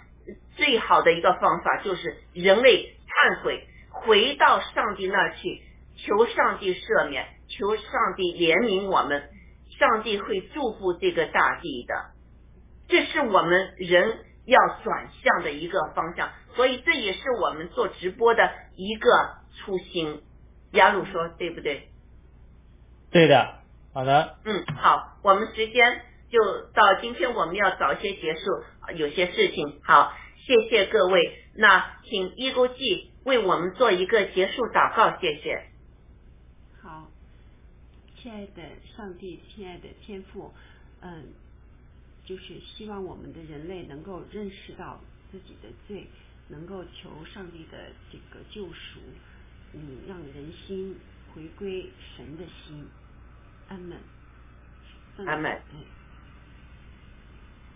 [0.56, 5.62] 最好的一个方法就是人类忏悔，回到上帝那儿去，
[5.96, 7.84] 求上帝赦免，求上
[8.16, 9.30] 帝怜悯我们。
[9.80, 12.06] 上帝会祝福这个大地的，
[12.88, 20.24] 这是我们人要转向的一个方向，所以这也是我们做直播的一个初心。
[20.72, 21.90] 雅鲁说对不对？
[23.12, 23.60] 对的，
[23.94, 24.38] 好的。
[24.46, 28.42] 嗯，好，我们时间就到今天，我们要早些结束，
[28.96, 29.80] 有些事情。
[29.84, 30.14] 好，
[30.46, 31.44] 谢谢各位。
[31.56, 35.68] 那请一勾记为我们做一个结束祷告，谢谢。
[36.82, 37.10] 好
[38.18, 38.62] 亲爱的
[38.96, 40.54] 上帝，亲爱的天父，
[41.02, 41.34] 嗯，
[42.26, 45.00] 就是希望我们的人类能够认识到
[45.32, 46.08] 自己的罪，
[46.50, 49.00] 能够求上帝的这个救赎，
[49.74, 50.98] 嗯，让人心
[51.34, 52.86] 回归神的心。
[53.70, 53.98] 阿门。
[55.26, 55.62] 阿门。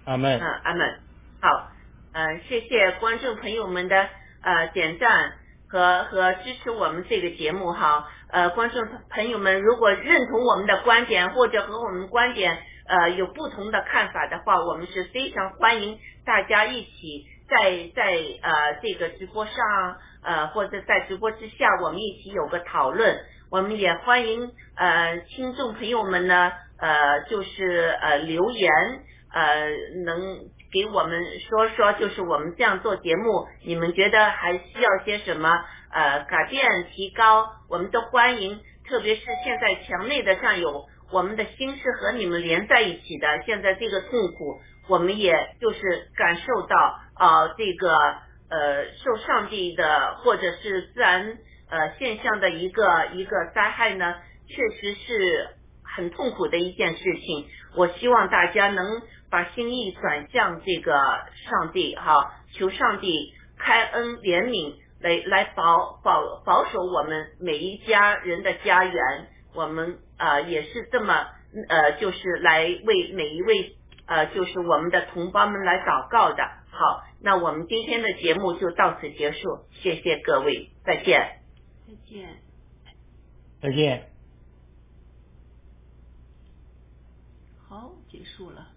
[0.06, 0.39] 阿门。
[0.39, 0.99] 嗯，阿门。
[1.41, 1.72] 好，
[2.14, 4.08] 嗯，谢谢观众朋友们的
[4.41, 5.34] 呃点赞
[5.68, 8.08] 和和支持我们这个节目哈。
[8.30, 18.04] 呃，观众朋友们，如果认同我们的观点，或者和我们观点呃有不同的看法的话，我们是非常欢迎大家一起在在
[18.41, 19.56] 呃这个直播上
[20.24, 23.20] 呃或者在直播之下，我们一起有个讨论。
[23.49, 28.72] 我们也欢迎呃听众朋友们呢呃就是呃留言
[29.34, 29.70] 呃
[30.06, 30.40] 能
[30.72, 35.50] 给我们说说，就是我们这样做节目，你们觉得还需要些什么
[35.92, 37.48] 呃改变、提高？
[37.70, 45.80] 我们都欢迎，特别是现在墙内的上有我们的心是和你们连在一起的，现在这个痛苦，我们也就是
[46.16, 47.94] 感受到呃，这个
[48.50, 51.38] 呃受上帝的或者是自然
[51.70, 54.16] 呃现象的一个一个灾害呢，
[54.48, 55.48] 确实是
[55.84, 57.48] 很痛苦的一件事情。
[57.76, 59.02] 我希望大家能
[59.32, 60.94] 把心意转向这个
[61.50, 68.94] 上帝哈，求上帝开恩怜悯，来来保保保守我们每一家人的家园。
[69.56, 71.28] 我们呃也是这么
[71.68, 73.76] 呃，就是来为每一位
[74.06, 76.44] 呃，就是我们的同胞们来祷告的。
[76.70, 81.42] 好，那我们今天的节目就到此结束，谢谢各位，再见。
[81.88, 82.42] 再见。
[83.62, 84.12] 再见。
[87.68, 88.71] 好，结束了。